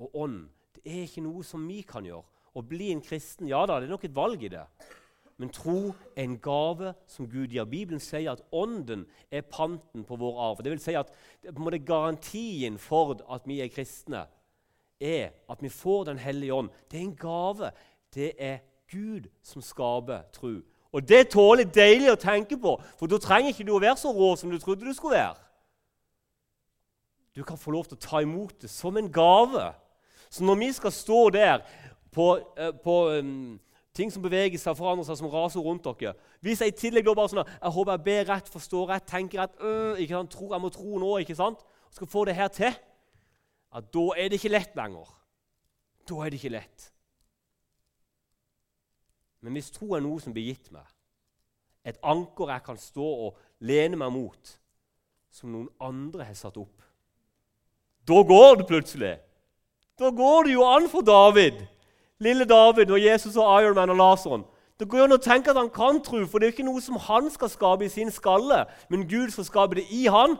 og 0.02 0.18
ånd. 0.24 0.42
Det 0.76 0.84
er 0.86 1.06
ikke 1.06 1.24
noe 1.26 1.44
som 1.48 1.64
vi 1.68 1.82
kan 1.88 2.06
gjøre. 2.06 2.28
Å 2.52 2.64
bli 2.68 2.90
en 2.92 3.04
kristen, 3.04 3.48
ja 3.48 3.62
da, 3.64 3.80
det 3.80 3.88
er 3.88 3.94
nok 3.94 4.08
et 4.08 4.16
valg 4.16 4.44
i 4.44 4.52
det. 4.52 4.66
Men 5.42 5.50
tro 5.50 5.94
er 6.14 6.26
en 6.26 6.36
gave 6.44 6.92
som 7.10 7.26
Gud 7.30 7.54
gir. 7.56 7.66
Bibelen 7.66 8.02
sier 8.04 8.36
at 8.36 8.44
ånden 8.54 9.08
er 9.32 9.48
panten 9.48 10.04
på 10.06 10.18
vår 10.20 10.42
arv. 10.50 10.60
Det 10.62 10.74
vil 10.74 10.84
si 10.84 10.94
at 11.00 11.10
på 11.48 11.66
en 11.66 11.86
Garantien 11.86 12.78
for 12.78 13.16
at 13.32 13.48
vi 13.50 13.62
er 13.64 13.72
kristne, 13.74 14.28
er 15.02 15.32
at 15.50 15.64
vi 15.64 15.70
får 15.70 16.04
Den 16.12 16.20
hellige 16.22 16.54
ånd. 16.54 16.70
Det 16.92 17.00
er 17.00 17.08
en 17.08 17.16
gave. 17.16 17.72
Det 18.14 18.34
er 18.38 18.60
Gud 18.92 19.32
som 19.42 19.62
skaper 19.62 20.28
tro. 20.34 20.60
Og 20.92 21.08
det 21.08 21.30
tåler 21.32 21.64
deilig 21.64 22.12
å 22.12 22.20
tenke 22.20 22.58
på, 22.60 22.76
for 23.00 23.08
da 23.08 23.18
trenger 23.18 23.54
ikke 23.54 23.64
du 23.64 23.72
å 23.78 23.80
være 23.82 23.98
så 23.98 24.12
rå 24.12 24.36
som 24.36 24.52
du 24.52 24.60
trodde 24.60 24.86
du 24.86 24.94
skulle 24.94 25.16
være. 25.16 25.40
Du 27.36 27.44
kan 27.48 27.58
få 27.58 27.72
lov 27.72 27.88
til 27.88 27.96
å 27.96 28.04
ta 28.04 28.22
imot 28.24 28.58
det 28.62 28.70
som 28.72 28.98
en 29.00 29.08
gave. 29.12 29.72
Så 30.32 30.44
når 30.44 30.58
vi 30.60 30.72
skal 30.76 30.92
stå 30.96 31.20
der 31.34 31.64
på, 32.12 32.34
uh, 32.60 32.72
på 32.84 32.96
um, 33.16 33.60
ting 33.96 34.12
som 34.12 34.24
beveger 34.24 34.60
seg, 34.60 34.76
forandrer 34.76 35.08
seg, 35.08 35.20
som 35.20 35.32
raser 35.32 35.64
rundt 35.64 35.88
dere 35.88 36.14
Hvis 36.44 36.62
jeg 36.64 36.74
i 36.74 36.78
tillegg 36.84 37.08
da 37.08 37.16
bare 37.16 37.32
sånn 37.32 37.44
Jeg 37.44 37.74
håper 37.76 37.96
jeg 37.96 38.06
ber 38.08 38.30
rett, 38.34 38.52
forstår 38.52 38.94
rett, 38.94 39.08
tenker 39.08 39.44
rett 39.44 39.60
øh, 39.60 40.00
ikke 40.00 40.16
sant, 40.16 40.32
tror, 40.32 40.54
Jeg 40.56 40.64
må 40.64 40.72
tro 40.76 41.02
nå, 41.02 41.12
ikke 41.24 41.38
sant? 41.40 41.64
Og 41.88 42.00
skal 42.00 42.12
få 42.12 42.24
det 42.28 42.38
her 42.40 42.52
til 42.56 42.72
ja, 42.72 43.84
Da 43.84 44.06
er 44.16 44.32
det 44.32 44.40
ikke 44.40 44.54
lett 44.54 44.80
lenger. 44.80 45.12
Da 46.08 46.24
er 46.24 46.32
det 46.32 46.40
ikke 46.40 46.56
lett. 46.56 46.88
Men 49.42 49.56
hvis 49.58 49.72
tro 49.74 49.94
er 49.96 50.04
noe 50.04 50.22
som 50.22 50.36
blir 50.36 50.52
gitt 50.52 50.68
meg, 50.74 50.86
et 51.88 51.98
anker 52.06 52.52
jeg 52.52 52.64
kan 52.66 52.78
stå 52.78 53.06
og 53.26 53.40
lene 53.66 53.98
meg 53.98 54.12
mot, 54.14 54.52
som 55.34 55.50
noen 55.50 55.70
andre 55.82 56.28
har 56.28 56.38
satt 56.38 56.60
opp 56.62 56.84
da 58.12 58.22
går 58.28 58.56
det 58.60 58.68
plutselig. 58.68 59.18
Da 60.00 60.10
går 60.10 60.48
det 60.48 60.54
jo 60.54 60.66
an 60.68 60.90
for 60.92 61.06
David. 61.06 61.62
Lille 62.20 62.46
David 62.46 62.92
og 62.92 63.02
Jesus 63.02 63.38
og 63.38 63.62
Ironman 63.62 63.90
og 63.90 63.98
Lason. 63.98 64.44
Det 64.80 64.90
går 64.90 65.06
an 65.06 65.16
å 65.16 65.22
tenke 65.22 65.54
at 65.54 65.60
han 65.60 65.70
kan 65.70 66.00
tro, 66.02 66.24
for 66.26 66.42
det 66.42 66.48
er 66.48 66.54
ikke 66.56 66.66
noe 66.66 66.82
som 66.82 66.98
han 66.98 67.30
skal 67.30 67.52
skape 67.54 67.86
i 67.86 67.92
sin 67.94 68.10
skalle, 68.14 68.64
men 68.90 69.08
Gud 69.10 69.30
skal 69.34 69.46
skape 69.46 69.78
det 69.78 69.86
i 69.94 70.08
han. 70.10 70.38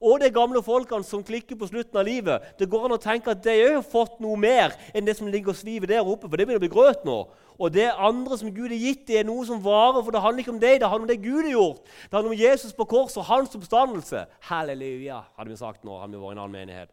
Og 0.00 0.20
de 0.20 0.30
gamle 0.34 0.62
folkene 0.64 1.06
som 1.06 1.22
klikker 1.24 1.58
på 1.58 1.68
slutten 1.70 1.98
av 2.00 2.06
livet. 2.06 2.42
Det 2.58 2.68
går 2.70 2.86
an 2.86 2.96
å 2.96 3.00
tenke 3.00 3.32
at 3.32 3.42
de 3.44 3.54
har 3.60 3.82
fått 3.86 4.20
noe 4.22 4.38
mer 4.40 4.74
enn 4.94 5.06
det 5.06 5.16
som 5.18 5.30
ligger 5.30 5.54
og 5.54 5.58
sviver 5.58 5.90
der 5.90 6.06
oppe. 6.06 6.28
for 6.28 6.36
det 6.36 6.46
begynner 6.46 6.62
å 6.62 6.66
bli 6.66 6.74
grøt 6.74 7.04
nå. 7.04 7.18
Og 7.58 7.70
det 7.72 7.86
andre 7.92 8.38
som 8.38 8.50
Gud 8.54 8.68
har 8.68 8.80
gitt, 8.80 9.06
det 9.06 9.20
er 9.20 9.28
noe 9.28 9.44
som 9.46 9.62
varer. 9.62 10.02
For 10.02 10.10
det 10.10 10.22
handler 10.22 10.42
ikke 10.42 10.54
om 10.56 10.60
deg, 10.60 10.80
det 10.80 10.88
handler 10.88 11.06
om 11.06 11.12
det 11.12 11.22
Gud 11.22 11.44
har 11.44 11.52
gjort. 11.52 11.84
Det 11.84 12.16
handler 12.16 12.32
om 12.32 12.42
Jesus 12.42 12.72
på 12.72 12.88
korset 12.90 13.20
og 13.22 13.28
hans 13.30 13.54
oppstandelse. 13.54 14.26
Halleluja, 14.48 15.22
hadde 15.36 15.50
vi 15.50 15.60
sagt 15.60 15.84
nå. 15.84 16.00
hadde 16.00 16.16
vi 16.16 16.22
vært 16.22 16.34
i 16.34 16.38
en 16.38 16.42
annen 16.42 16.58
menighet. 16.58 16.90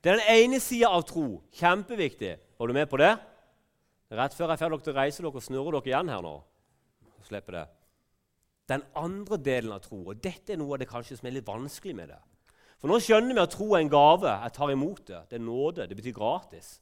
Det 0.00 0.12
er 0.12 0.22
den 0.22 0.30
ene 0.32 0.60
sida 0.60 0.88
av 0.88 1.02
tro. 1.04 1.42
Kjempeviktig. 1.58 2.36
Var 2.56 2.66
du 2.66 2.72
med 2.76 2.88
på 2.88 3.00
det? 3.00 3.16
Rett 4.10 4.34
før 4.34 4.50
jeg 4.50 4.62
får 4.62 4.72
dere 4.72 4.86
til 4.86 4.94
å 4.94 4.96
reise 4.96 5.22
dere, 5.22 5.42
snurrer 5.44 5.76
dere 5.76 5.92
igjen 5.92 6.08
her 6.10 6.24
nå. 6.24 6.38
Slipper 7.28 7.58
det. 7.58 7.66
Den 8.70 8.84
andre 8.94 9.38
delen 9.42 9.72
av 9.74 9.82
tro, 9.82 10.04
og 10.12 10.20
dette 10.22 10.54
er 10.54 10.60
noe 10.60 10.76
av 10.76 10.82
det 10.82 10.90
kanskje 10.90 11.18
som 11.18 11.26
er 11.26 11.34
litt 11.34 11.48
vanskelig 11.48 11.96
med 11.98 12.12
det. 12.12 12.20
For 12.80 12.88
nå 12.88 13.00
skjønner 13.02 13.36
vi 13.36 13.42
at 13.42 13.52
tro 13.52 13.66
er 13.74 13.82
en 13.82 13.92
gave. 13.92 14.30
Jeg 14.30 14.54
tar 14.56 14.72
imot 14.72 15.02
det. 15.10 15.24
Det 15.28 15.36
er 15.36 15.44
nåde. 15.44 15.88
Det 15.88 15.96
betyr 15.98 16.16
gratis. 16.16 16.78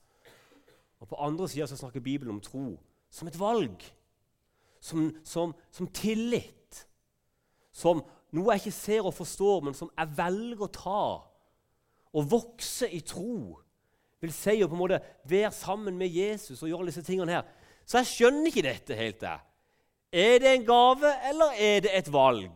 Og 1.01 1.09
På 1.11 1.19
andre 1.25 1.49
sida 1.49 1.67
snakker 1.67 2.05
Bibelen 2.05 2.37
om 2.37 2.43
tro 2.43 2.77
som 3.11 3.29
et 3.29 3.39
valg. 3.41 3.83
Som, 4.81 5.11
som, 5.25 5.55
som 5.75 5.89
tillit. 5.91 6.85
Som 7.75 8.05
noe 8.37 8.55
jeg 8.55 8.67
ikke 8.67 8.77
ser 8.77 9.09
og 9.09 9.17
forstår, 9.17 9.65
men 9.65 9.75
som 9.75 9.91
jeg 9.91 10.15
velger 10.19 10.67
å 10.69 10.75
ta. 10.75 11.07
Å 12.15 12.25
vokse 12.31 12.89
i 12.95 13.01
tro 13.07 13.59
vil 14.19 14.33
si 14.35 14.57
å 14.63 14.69
på 14.69 14.75
en 14.75 14.81
måte 14.83 15.03
være 15.31 15.51
sammen 15.55 15.99
med 15.99 16.11
Jesus 16.11 16.63
og 16.63 16.71
gjøre 16.71 16.89
disse 16.91 17.05
tingene 17.07 17.39
her. 17.39 17.51
Så 17.87 18.01
jeg 18.01 18.11
skjønner 18.13 18.51
ikke 18.51 18.67
dette 18.67 18.99
helt. 18.99 19.21
der. 19.21 19.45
Er 20.13 20.39
det 20.39 20.55
en 20.55 20.65
gave, 20.65 21.11
eller 21.29 21.53
er 21.61 21.81
det 21.81 21.91
et 21.99 22.13
valg? 22.13 22.53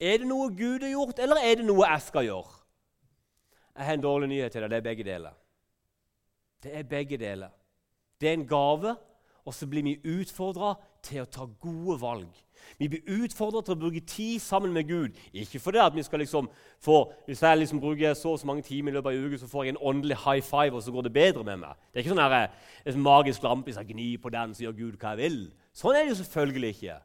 Er 0.00 0.18
det 0.18 0.26
noe 0.26 0.50
Gud 0.54 0.82
har 0.82 0.92
gjort, 0.92 1.18
eller 1.18 1.36
er 1.42 1.58
det 1.58 1.66
noe 1.66 1.86
jeg 1.86 2.02
skal 2.02 2.28
gjøre? 2.28 2.60
Jeg 3.76 3.84
har 3.86 3.94
en 3.94 4.04
dårlig 4.04 4.28
nyhet 4.28 4.52
til 4.52 4.62
deg. 4.62 4.70
Det 4.70 4.78
er 4.78 4.86
begge 4.86 5.04
deler. 5.04 5.34
Det 6.62 6.76
er 6.78 6.82
begge 6.86 7.18
deler. 7.18 7.50
Det 8.20 8.28
er 8.28 8.32
en 8.38 8.46
gave, 8.46 8.96
og 9.44 9.54
så 9.54 9.66
blir 9.66 9.82
vi 9.82 9.98
utfordra 10.20 10.76
til 11.02 11.24
å 11.24 11.30
ta 11.30 11.46
gode 11.60 11.98
valg. 12.00 12.42
Vi 12.78 12.86
blir 12.88 13.24
utfordret 13.24 13.66
til 13.66 13.74
å 13.74 13.80
bruke 13.80 14.00
tid 14.06 14.38
sammen 14.40 14.70
med 14.72 14.86
Gud. 14.86 15.16
Ikke 15.34 15.58
fordi 15.58 15.80
at 15.82 15.94
vi 15.94 16.04
skal 16.06 16.22
liksom 16.22 16.50
få, 16.78 17.12
Hvis 17.26 17.42
jeg 17.42 17.58
liksom 17.58 17.80
bruker 17.80 18.14
så 18.14 18.30
og 18.30 18.38
så 18.38 18.46
mange 18.46 18.62
timer 18.62 18.92
i 18.92 18.94
løpet 18.94 19.10
av 19.10 19.16
en 19.16 19.26
uke, 19.26 19.38
så 19.38 19.48
får 19.48 19.64
jeg 19.64 19.74
en 19.74 19.82
åndelig 19.82 20.16
high 20.16 20.42
five, 20.42 20.76
og 20.76 20.82
så 20.82 20.92
går 20.92 21.02
det 21.02 21.12
bedre 21.12 21.44
med 21.44 21.56
meg. 21.56 21.74
Det 21.90 21.98
er 21.98 22.04
ikke 22.04 22.14
sånn 22.14 22.30
her, 22.30 22.48
en 22.86 23.02
magisk 23.02 23.42
lampe 23.42 23.70
hvis 23.70 23.76
jeg 23.76 23.90
gnir 23.90 24.22
på 24.22 24.30
den, 24.30 24.54
så 24.54 24.62
gjør 24.62 24.78
Gud 24.78 24.96
hva 25.00 25.16
jeg 25.16 25.18
vil. 25.18 25.52
Sånn 25.76 25.96
er 25.96 26.04
det 26.04 26.12
jo 26.12 26.20
selvfølgelig 26.20 26.74
ikke. 26.76 26.98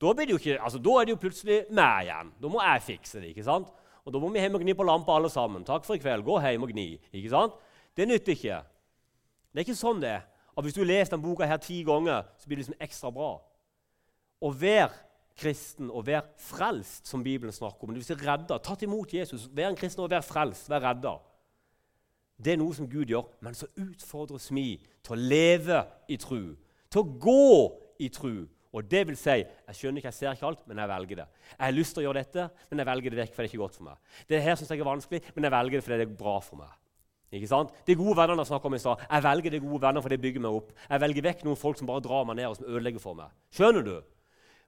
Da, 0.00 0.12
jo 0.28 0.36
ikke, 0.36 0.58
altså, 0.60 0.78
da 0.82 0.98
er 0.98 1.06
det 1.06 1.14
jo 1.14 1.22
plutselig 1.22 1.58
meg 1.74 2.04
igjen. 2.06 2.30
Da 2.42 2.50
må 2.50 2.60
jeg 2.62 2.84
fikse 2.90 3.22
det. 3.22 3.32
ikke 3.32 3.46
sant? 3.46 3.70
Og 4.04 4.12
Da 4.12 4.20
må 4.20 4.28
vi 4.28 4.42
hjem 4.42 4.58
og 4.58 4.60
gni 4.60 4.74
på 4.76 4.84
lampa 4.84 5.16
alle 5.16 5.30
sammen. 5.32 5.64
Takk 5.64 5.86
for 5.86 5.96
i 5.96 6.02
kveld. 6.02 6.26
Gå 6.26 6.36
hjem 6.44 6.66
og 6.66 6.70
gni. 6.74 6.98
ikke 7.12 7.32
sant? 7.32 7.56
Det 7.96 8.06
nytter 8.08 8.34
ikke. 8.34 8.60
Det 9.52 9.62
er 9.62 9.64
ikke 9.64 9.78
sånn 9.78 10.02
det 10.02 10.10
er. 10.10 10.22
At 10.54 10.64
Hvis 10.64 10.76
du 10.76 10.84
leser 10.84 11.16
denne 11.16 11.24
boka 11.24 11.46
her 11.46 11.58
ti 11.58 11.82
ganger, 11.82 12.26
så 12.38 12.46
blir 12.46 12.58
det 12.58 12.66
liksom 12.66 12.84
ekstra 12.84 13.10
bra. 13.10 13.32
Å 14.44 14.50
være 14.50 14.92
kristen 15.40 15.90
og 15.90 16.06
være 16.06 16.28
frelst, 16.38 17.08
som 17.08 17.22
Bibelen 17.24 17.52
snakker 17.52 17.82
om. 17.82 17.94
Det 17.94 18.02
vil 18.02 18.06
si 18.06 18.26
redda, 18.26 18.58
tatt 18.62 18.84
imot 18.86 19.14
Jesus. 19.14 19.48
Være 19.50 19.72
en 19.72 19.78
kristen 19.78 20.04
og 20.04 20.10
være 20.12 20.22
frelst, 20.22 20.68
være 20.70 20.90
redda. 20.90 21.14
Det 22.38 22.52
er 22.52 22.60
noe 22.60 22.74
som 22.74 22.86
Gud 22.90 23.10
gjør, 23.10 23.26
men 23.42 23.54
så 23.54 23.66
utfordres 23.78 24.50
vi 24.54 24.76
til 25.02 25.14
å 25.16 25.18
leve 25.18 25.80
i 26.10 26.18
tru. 26.20 26.54
Til 26.90 27.02
å 27.02 27.18
gå 27.18 27.83
i 27.98 28.08
tru. 28.12 28.46
Og 28.74 28.90
det 28.90 29.04
vil 29.06 29.16
si, 29.16 29.44
Jeg 29.44 29.76
skjønner 29.78 30.00
ikke, 30.00 30.10
jeg 30.10 30.14
ser 30.14 30.32
ikke 30.34 30.46
alt, 30.46 30.62
men 30.66 30.78
jeg 30.78 30.90
velger 30.90 31.16
det. 31.22 31.26
Jeg 31.52 31.64
har 31.64 31.76
lyst 31.76 31.94
til 31.94 32.02
å 32.02 32.06
gjøre 32.08 32.22
dette, 32.24 32.48
men 32.70 32.82
jeg 32.82 32.86
velger 32.86 33.10
det 33.10 33.20
vekk, 33.20 33.34
for 33.34 33.42
det 33.42 33.46
er 33.46 33.52
ikke 33.52 33.62
godt 33.62 33.76
for 33.78 33.86
meg. 33.86 34.16
Det 34.28 34.42
her 34.42 34.56
synes 34.58 34.70
jeg 34.70 34.80
er 34.80 34.88
vanskelig, 34.88 35.20
men 35.34 35.46
jeg 35.46 35.54
velger 35.54 35.78
det 35.78 35.84
fordi 35.86 35.98
det 36.00 36.08
er 36.08 36.16
bra 36.24 36.34
for 36.42 36.58
meg. 36.58 36.72
Ikke 37.34 37.50
sant? 37.50 37.70
De 37.86 37.96
gode 37.98 38.16
vennene 38.18 38.42
jeg 38.42 38.50
snakket 38.50 38.70
om 38.70 38.76
i 38.76 38.82
stad. 38.82 39.06
Jeg 39.10 39.24
velger 39.24 39.54
de 39.54 39.62
gode 39.62 39.80
venner, 39.82 40.02
for 40.02 40.12
det 40.12 40.20
bygger 40.22 40.42
meg 40.42 40.58
opp. 40.58 40.74
Jeg 40.90 41.02
velger 41.02 41.26
vekk 41.28 41.46
noen 41.46 41.58
folk 41.58 41.78
som 41.78 41.90
bare 41.90 42.02
drar 42.02 42.26
meg 42.28 42.38
ned 42.38 42.50
og 42.50 42.58
som 42.58 42.68
ødelegger 42.68 43.02
for 43.02 43.18
meg. 43.18 43.32
Skjønner 43.54 43.86
du? 43.86 43.96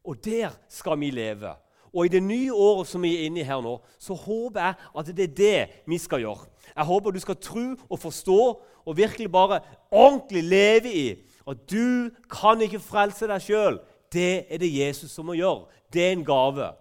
Og 0.07 0.19
der 0.23 0.55
skal 0.71 0.99
vi 1.03 1.11
leve. 1.15 1.55
Og 1.97 2.07
i 2.07 2.13
det 2.13 2.23
nye 2.23 2.53
året 2.53 2.91
som 2.91 3.03
vi 3.03 3.15
er 3.15 3.29
inne 3.29 3.41
i 3.41 3.47
her 3.47 3.63
nå, 3.63 3.77
så 4.03 4.15
håper 4.19 4.61
jeg 4.61 4.91
at 5.01 5.13
det 5.17 5.29
er 5.29 5.37
det 5.39 5.83
vi 5.89 5.99
skal 6.03 6.23
gjøre. 6.23 6.49
Jeg 6.75 6.89
håper 6.91 7.15
du 7.15 7.21
skal 7.23 7.39
tro 7.41 7.67
og 7.89 8.01
forstå 8.03 8.41
og 8.87 8.99
virkelig 8.99 9.31
bare 9.33 9.63
ordentlig 9.91 10.43
leve 10.45 10.93
i 10.93 11.07
at 11.47 11.63
du 11.71 12.11
kan 12.31 12.61
ikke 12.65 12.83
frelse 12.83 13.29
deg 13.31 13.45
sjøl. 13.45 13.79
Det 14.13 14.47
er 14.51 14.61
det 14.63 14.71
Jesus 14.73 15.15
som 15.15 15.29
må 15.29 15.37
gjøre. 15.39 15.67
Det 15.93 16.03
er 16.03 16.17
en 16.17 16.27
gave. 16.27 16.73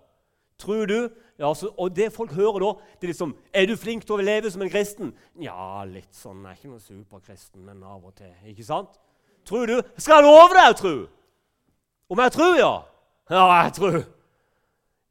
Tror 0.61 0.85
du? 0.89 0.99
Ja, 1.39 1.51
så, 1.53 1.67
og 1.77 1.91
det 1.95 2.13
folk 2.15 2.31
hører 2.31 2.63
da, 2.63 2.69
det 2.95 3.09
er 3.09 3.11
liksom 3.11 3.33
Er 3.51 3.65
du 3.67 3.73
flink 3.75 4.05
til 4.07 4.15
å 4.15 4.23
leve 4.23 4.47
som 4.51 4.61
en 4.63 4.71
kristen? 4.71 5.11
Ja, 5.41 5.83
litt 5.83 6.15
sånn. 6.15 6.45
Jeg 6.45 6.53
er 6.53 6.59
ikke 6.61 6.71
noen 6.71 6.83
superkristen, 6.83 7.65
men 7.65 7.83
av 7.83 8.05
og 8.07 8.15
til. 8.15 8.31
Ikke 8.47 8.63
sant? 8.63 8.95
Tror 9.45 9.67
du? 9.69 9.75
Skal 9.99 10.21
jeg 10.21 10.29
love 10.29 10.55
deg 10.55 10.71
å 10.71 10.77
tro? 10.79 10.93
Om 12.15 12.21
jeg 12.23 12.35
tror, 12.37 12.55
ja? 12.59 12.73
Ja, 13.33 13.45
jeg 13.65 13.73
tror 13.79 13.97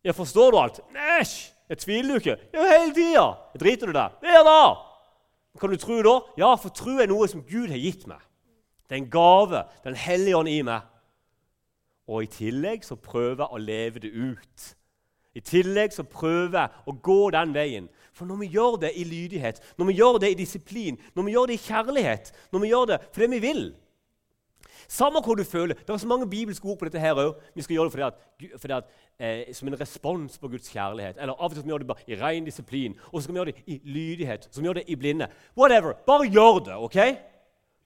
Jeg 0.05 0.15
forstår 0.15 0.53
du 0.53 0.59
alt? 0.61 0.81
Æsj! 1.21 1.37
Jeg 1.69 1.81
tviler 1.81 2.09
du 2.09 2.21
ikke? 2.21 2.37
Ja, 2.53 2.65
hele 2.69 2.93
tida. 2.97 3.25
Driter 3.61 3.89
du 3.89 3.97
deg? 3.97 4.17
Hver 4.25 4.43
da! 4.45 4.59
Kan 5.61 5.73
du 5.73 5.79
tro 5.81 6.01
da? 6.05 6.15
Ja, 6.41 6.51
for 6.61 6.75
tro 6.75 6.99
er 7.01 7.09
noe 7.09 7.29
som 7.31 7.45
Gud 7.47 7.73
har 7.73 7.81
gitt 7.81 8.05
meg. 8.11 8.21
Det 8.89 8.97
er 8.99 9.03
en 9.03 9.11
gave. 9.11 9.65
Den 9.85 9.97
hellige 9.97 10.37
ånd 10.37 10.49
i 10.49 10.63
meg. 10.63 10.81
Og 12.09 12.25
i 12.25 12.33
tillegg 12.33 12.85
så 12.85 12.97
prøver 13.01 13.45
jeg 13.45 13.53
å 13.53 13.61
leve 13.61 14.03
det 14.05 14.13
ut. 14.13 14.73
I 15.35 15.43
tillegg 15.43 15.95
så 15.95 16.05
prøver 16.07 16.59
jeg 16.61 16.83
å 16.87 16.95
gå 17.03 17.21
den 17.35 17.55
veien. 17.57 17.87
For 18.15 18.29
når 18.29 18.43
vi 18.45 18.51
gjør 18.55 18.77
det 18.85 18.93
i 18.95 19.07
lydighet, 19.09 19.63
når 19.79 19.89
vi 19.89 19.97
gjør 19.99 20.19
det 20.23 20.31
i 20.31 20.37
disiplin, 20.39 20.99
når 21.15 21.27
vi 21.27 21.33
gjør 21.35 21.49
det 21.51 21.57
i 21.57 21.65
kjærlighet, 21.65 22.31
når 22.53 22.63
vi 22.63 22.71
gjør 22.71 22.93
det 22.93 23.01
fordi 23.09 23.31
vi 23.33 23.41
vil, 23.43 23.65
samme 24.89 25.23
hvor 25.25 25.35
du 25.35 25.45
føler. 25.45 25.75
Det 25.75 25.91
er 25.91 25.97
så 25.97 26.11
mange 26.11 26.29
bibelske 26.31 26.69
ord 26.69 26.79
på 26.79 26.87
dette 26.87 27.01
her 27.01 27.19
òg. 27.19 27.41
Vi 27.55 27.65
skal 27.65 27.79
gjøre 27.79 27.89
det 27.89 27.95
fordi 27.95 28.07
at, 28.07 28.61
fordi 28.61 28.77
at, 28.77 28.93
eh, 29.19 29.55
som 29.57 29.69
en 29.69 29.81
respons 29.81 30.39
på 30.39 30.49
Guds 30.53 30.69
kjærlighet. 30.71 31.17
Eller 31.19 31.33
av 31.33 31.49
og 31.49 31.51
til 31.51 31.63
skal 31.63 31.67
vi 31.67 31.73
gjøre 31.73 31.85
det 31.87 31.91
bare 31.91 32.07
i 32.07 32.21
ren 32.21 32.47
disiplin. 32.47 32.95
Og 33.11 33.19
så 33.19 33.25
skal 33.25 33.35
vi 33.35 33.41
gjøre 33.41 33.53
det 33.53 33.65
i 33.67 33.81
lydighet. 33.85 34.45
Så 34.45 34.53
skal 34.53 34.63
vi 34.63 34.69
gjøre 34.69 34.83
det 34.83 34.89
i 34.93 34.99
blinde. 35.01 35.29
Whatever. 35.57 35.97
Bare 36.07 36.29
gjør 36.29 36.63
det. 36.69 36.77
ok? 36.77 36.99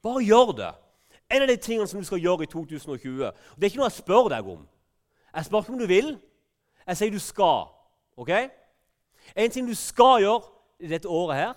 Bare 0.02 0.24
gjør 0.24 0.52
det. 0.58 0.74
En 1.30 1.42
av 1.44 1.48
de 1.48 1.56
tingene 1.56 1.88
som 1.88 2.00
du 2.00 2.06
skal 2.08 2.22
gjøre 2.22 2.46
i 2.46 2.50
2020 2.50 3.24
og 3.26 3.34
Det 3.56 3.66
er 3.66 3.70
ikke 3.70 3.80
noe 3.82 3.90
jeg 3.90 3.98
spør 4.00 4.30
deg 4.32 4.46
om. 4.48 4.62
Jeg 5.34 5.44
spør 5.44 5.64
ikke 5.64 5.72
om 5.72 5.78
du 5.78 5.86
vil. 5.86 6.14
Jeg 6.86 6.96
sier 6.96 7.12
du 7.12 7.18
skal. 7.18 7.68
ok? 8.16 8.30
En 9.36 9.50
ting 9.50 9.68
du 9.68 9.74
skal 9.74 10.22
gjøre 10.22 10.42
i 10.80 10.88
dette 10.88 11.08
året 11.08 11.36
her, 11.36 11.54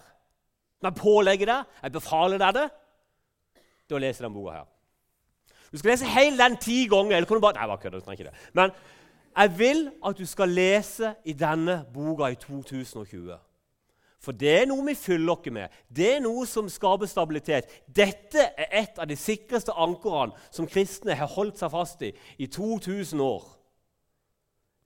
som 0.79 0.89
jeg 0.89 1.01
pålegger 1.01 1.45
deg, 1.45 1.65
jeg 1.83 1.91
befaler 1.91 2.41
deg 2.41 2.53
det, 2.57 2.67
det 3.87 3.95
er 3.95 3.99
å 3.99 4.01
lese 4.01 4.23
denne 4.23 4.35
boka 4.35 4.55
her. 4.55 4.67
Du 5.71 5.77
skal 5.77 5.93
lese 5.93 6.09
hele 6.09 6.37
den 6.37 6.57
ti 6.57 6.87
ganger. 6.91 7.15
eller 7.15 7.27
kan 7.27 7.37
du 7.37 7.41
bare... 7.41 7.53
Nei, 7.53 7.67
bare 7.67 7.77
kødder, 7.77 7.99
du 7.99 8.11
ikke 8.11 8.23
det. 8.23 8.33
Men 8.53 8.71
jeg 9.37 9.59
vil 9.59 9.91
at 10.05 10.17
du 10.17 10.25
skal 10.25 10.49
lese 10.49 11.13
i 11.25 11.33
denne 11.33 11.85
boka 11.93 12.27
i 12.31 12.35
2020. 12.35 13.37
For 14.21 14.37
det 14.37 14.51
er 14.53 14.67
noe 14.69 14.85
vi 14.85 14.93
fyller 14.97 15.33
oss 15.33 15.49
med. 15.53 15.71
Det 15.89 16.09
er 16.15 16.19
noe 16.21 16.45
som 16.45 16.67
skaper 16.69 17.09
stabilitet. 17.09 17.71
Dette 17.87 18.51
er 18.53 18.75
et 18.83 18.99
av 19.01 19.09
de 19.09 19.17
sikreste 19.17 19.73
ankorene 19.73 20.37
som 20.53 20.69
kristne 20.69 21.17
har 21.17 21.31
holdt 21.33 21.57
seg 21.61 21.73
fast 21.73 22.05
i 22.05 22.11
i 22.37 22.47
2000 22.47 23.23
år. 23.25 23.47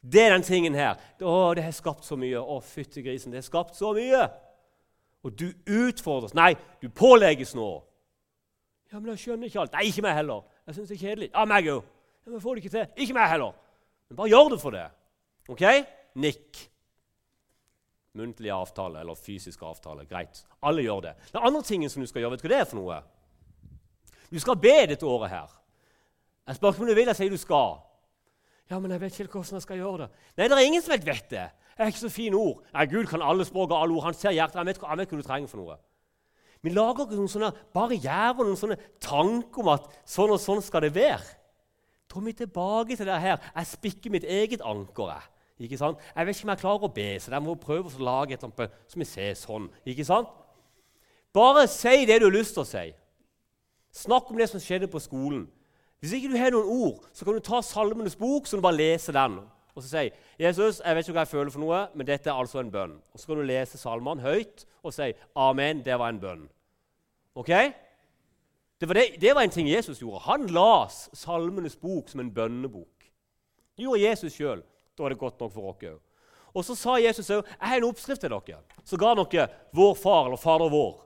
Det 0.05 0.21
er 0.21 0.31
den 0.35 0.45
tingen 0.45 0.75
her. 0.77 0.99
Å, 1.19 1.53
det 1.57 1.65
har 1.65 1.73
skapt 1.75 2.05
så 2.05 2.15
mye. 2.19 2.39
Å, 2.39 2.59
fytti 2.63 3.03
grisen, 3.03 3.33
det 3.33 3.41
har 3.41 3.47
skapt 3.47 3.75
så 3.75 3.91
mye. 3.97 4.21
Og 5.25 5.33
du 5.33 5.49
utfordres. 5.65 6.35
Nei, 6.37 6.53
du 6.79 6.87
pålegges 6.93 7.55
nå. 7.57 7.69
Ja, 8.91 8.99
men 9.01 9.09
jeg 9.15 9.23
skjønner 9.25 9.49
ikke 9.49 9.63
alt. 9.63 9.73
Nei, 9.73 9.87
ikke 9.89 10.05
meg 10.05 10.15
heller. 10.19 10.45
Jeg 10.69 10.77
syns 10.77 10.91
det 10.91 10.95
er 10.99 11.01
kjedelig. 11.01 11.29
Ja, 11.33 11.45
meg 11.49 11.67
òg. 11.73 11.81
Ja, 12.23 12.31
men 12.31 12.43
får 12.43 12.55
det 12.55 12.63
ikke 12.63 12.75
til. 12.77 13.03
Ikke 13.03 13.17
meg 13.17 13.31
heller. 13.33 13.57
Men 14.07 14.19
bare 14.21 14.31
gjør 14.31 14.53
det 14.53 14.61
for 14.61 14.77
det. 14.77 14.85
OK? 15.51 15.65
Nikk. 16.21 16.61
Muntlig 18.15 18.51
avtale 18.53 19.01
eller 19.01 19.17
fysisk 19.19 19.63
avtale. 19.67 20.05
Greit. 20.07 20.43
Alle 20.63 20.85
gjør 20.85 21.01
det. 21.09 21.15
Den 21.33 21.43
andre 21.43 21.61
tingen 21.67 21.91
som 21.91 22.03
du 22.03 22.07
skal 22.07 22.23
gjøre, 22.23 22.37
vet 22.37 22.43
du 22.43 22.47
hva 22.47 22.53
det 22.53 22.61
er 22.61 22.69
for 22.69 22.79
noe? 22.79 23.01
Du 24.31 24.39
skal 24.41 24.57
be 24.59 24.75
dette 24.91 25.07
året 25.07 25.33
her. 25.33 25.51
Jeg 26.47 26.57
spør 26.57 26.73
ikke 26.73 26.85
om 26.85 26.89
du 26.89 26.95
vil, 26.95 27.11
jeg 27.11 27.19
sier 27.19 27.33
du 27.33 27.41
skal. 27.41 27.77
Ja, 28.69 28.79
men 28.79 28.93
jeg 28.93 29.01
vet 29.03 29.19
ikke 29.19 29.37
hvordan 29.39 29.59
jeg 29.59 29.65
skal 29.65 29.81
gjøre 29.81 30.05
det. 30.05 30.09
Nei, 30.37 30.47
det 30.47 30.57
er 30.57 30.67
ingen 30.69 30.85
som 30.85 30.95
vet, 30.95 31.27
det. 31.29 31.49
Det 31.75 31.83
er 31.83 31.91
ikke 31.91 32.05
så 32.05 32.13
fine 32.13 32.39
ord. 32.39 32.63
Nei, 32.73 32.85
Gud 32.89 33.09
kan 33.11 33.21
alle 33.25 33.45
språk 33.45 33.73
og 33.73 33.81
alle 33.81 33.97
ord. 33.97 34.07
Han 34.07 34.17
ser 34.17 34.33
hjertet. 34.33 34.57
Han 34.61 34.69
vet, 34.69 34.79
han 34.79 35.01
vet 35.01 35.11
hva 35.11 35.19
du 35.19 35.27
trenger 35.27 35.51
for 35.51 35.61
noe. 35.61 35.75
Vi 36.65 36.71
lager 36.73 37.05
ikke 37.05 37.19
noen 37.19 37.29
sånne 37.29 37.51
barrierer 37.75 38.39
noen 38.39 38.57
sånne 38.57 38.77
tanker 39.03 39.61
om 39.61 39.73
at 39.75 39.89
sånn 40.09 40.33
og 40.33 40.41
sånn 40.41 40.63
skal 40.65 40.87
det 40.87 40.95
være. 40.95 41.35
Er 42.15 42.23
vi 42.23 42.31
tilbake 42.31 42.95
til 42.95 43.09
det 43.09 43.17
her. 43.19 43.41
Jeg 43.51 43.67
spikker 43.67 44.13
mitt 44.13 44.23
eget 44.23 44.61
anker. 44.63 45.11
Ikke 45.59 45.77
sant? 45.79 46.01
Jeg 46.15 46.27
vet 46.27 46.35
ikke 46.35 46.47
om 46.47 46.51
jeg 46.51 46.61
klarer 46.61 46.87
å 46.87 46.93
be, 46.95 47.07
så 47.19 47.31
jeg 47.31 47.43
må 47.45 47.55
prøve 47.59 47.91
å 47.91 48.03
lage 48.03 48.35
et 48.35 48.43
eller 48.43 48.73
som 48.91 48.99
vi 48.99 49.07
ser 49.07 49.33
sånn. 49.39 49.69
Ikke 49.87 50.05
sant? 50.07 50.31
Bare 51.35 51.67
si 51.71 52.05
det 52.07 52.19
du 52.19 52.27
har 52.27 52.35
lyst 52.35 52.55
til 52.55 52.63
å 52.63 52.67
si. 52.67 52.85
Snakk 53.95 54.31
om 54.31 54.39
det 54.39 54.49
som 54.51 54.59
skjedde 54.59 54.91
på 54.91 54.99
skolen. 54.99 55.45
Hvis 56.03 56.17
ikke 56.17 56.33
du 56.33 56.37
har 56.39 56.51
noen 56.51 56.67
ord, 56.67 57.05
så 57.15 57.25
kan 57.25 57.37
du 57.37 57.43
ta 57.43 57.61
Salmenes 57.63 58.17
bok 58.19 58.47
så 58.47 58.59
du 58.59 58.63
bare 58.63 58.77
leser 58.79 59.15
den. 59.15 59.39
Og 59.75 59.83
så 59.83 59.89
si 59.89 60.11
'Jesus, 60.39 60.81
jeg 60.85 60.95
vet 60.95 61.07
ikke 61.07 61.13
hva 61.13 61.23
jeg 61.25 61.27
føler 61.27 61.51
for 61.51 61.59
noe, 61.59 61.87
men 61.95 62.07
dette 62.07 62.29
er 62.29 62.35
altså 62.35 62.59
en 62.59 62.71
bønn.' 62.71 63.01
Og 63.13 63.19
Så 63.19 63.27
kan 63.27 63.35
du 63.35 63.43
lese 63.43 63.77
salmene 63.77 64.21
høyt 64.21 64.65
og 64.83 64.93
si 64.93 65.13
'Amen, 65.35 65.85
det 65.85 65.99
var 65.99 66.09
en 66.09 66.19
bønn'. 66.19 66.49
Ok? 67.35 67.49
Det 68.79 68.87
var, 68.87 68.93
det, 68.93 69.21
det 69.21 69.35
var, 69.35 69.41
en 69.41 69.49
ting 69.49 69.69
Jesus 69.69 69.99
gjorde. 69.99 70.19
Han 70.19 70.47
las 70.47 71.09
Salmenes 71.13 71.75
bok 71.75 72.09
som 72.09 72.19
en 72.19 72.33
bønnebok. 72.33 72.99
Det 73.77 73.83
gjorde 73.83 74.01
Jesus 74.01 74.33
sjøl. 74.33 74.63
Da 74.95 75.03
var 75.03 75.09
det 75.13 75.19
godt 75.19 75.39
nok 75.39 75.51
for 75.53 75.71
oss 75.71 75.83
òg. 75.83 75.99
Og 76.55 76.63
så 76.63 76.75
sa 76.79 76.95
Jesus 77.03 77.29
òg 77.35 77.43
jeg 77.43 77.67
har 77.69 77.77
en 77.81 77.89
oppskrift 77.89 78.21
til 78.23 78.31
dere. 78.31 78.61
Så 78.87 78.97
ga 78.97 79.13
dere 79.19 79.49
vår 79.75 79.95
far 79.99 80.29
eller 80.29 80.39
Fader 80.39 80.71
vår. 80.71 81.01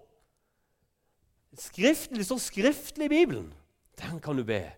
Skriften, 1.58 2.18
Det 2.18 2.26
står 2.26 2.38
skriftlig 2.38 3.06
i 3.06 3.10
Bibelen. 3.10 3.54
Den 3.98 4.20
kan 4.22 4.38
du 4.38 4.44
be. 4.44 4.72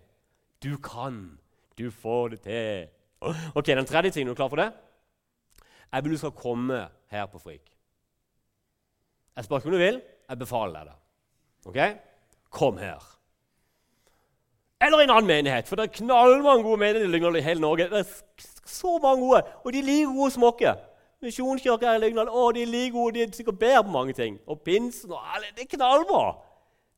Du 0.62 0.76
kan. 0.78 1.38
Du 1.78 1.90
får 1.90 2.28
det 2.28 2.40
til. 2.40 2.88
Ok, 3.54 3.66
Den 3.66 3.86
tredje 3.86 4.10
tingen, 4.10 4.28
er 4.28 4.34
du 4.34 4.36
klar 4.36 4.48
for 4.48 4.56
det? 4.56 4.72
Jeg 5.92 6.04
vil 6.04 6.12
du 6.12 6.18
skal 6.18 6.30
komme 6.32 6.88
her 7.12 7.26
på 7.26 7.38
Frik. 7.38 7.76
Jeg 9.36 9.44
spør 9.44 9.56
ikke 9.60 9.68
om 9.68 9.72
du 9.72 9.78
vil. 9.78 10.00
Jeg 10.28 10.38
befaler 10.38 10.72
deg 10.72 10.86
det. 10.88 10.96
Ok? 11.68 11.78
Kom 12.50 12.78
her. 12.78 13.11
Eller 14.82 15.04
en 15.04 15.10
annen 15.14 15.26
menighet, 15.26 15.68
for 15.68 15.78
det 15.78 15.84
er 15.84 15.98
knallmange 16.00 16.64
gode 16.66 16.80
menigheter 16.80 17.36
i 17.38 17.40
hele 17.40 17.60
Norge. 17.60 17.88
Det 17.90 18.00
er 18.02 18.46
så 18.66 18.98
mange 19.02 19.20
gode, 19.22 19.42
Og 19.64 19.72
de 19.72 19.78
er 19.78 19.82
like 19.82 20.06
gode 20.06 20.26
oss. 20.26 20.88
Misjonskirka 21.22 21.94
i 21.94 21.98
Lyngdal 22.02 22.26
de 22.54 22.62
er 22.62 22.66
like 22.66 22.90
gode, 22.90 23.14
de 23.14 23.22
er 23.22 23.30
sikkert 23.32 23.58
bedre 23.58 23.84
på 23.84 23.90
mange 23.90 24.12
ting. 24.12 24.40
Og 24.46 24.60
pinsen 24.60 25.12
og 25.12 25.20
alle, 25.34 25.46
Det 25.54 25.62
er 25.62 25.76
knallbra. 25.76 26.36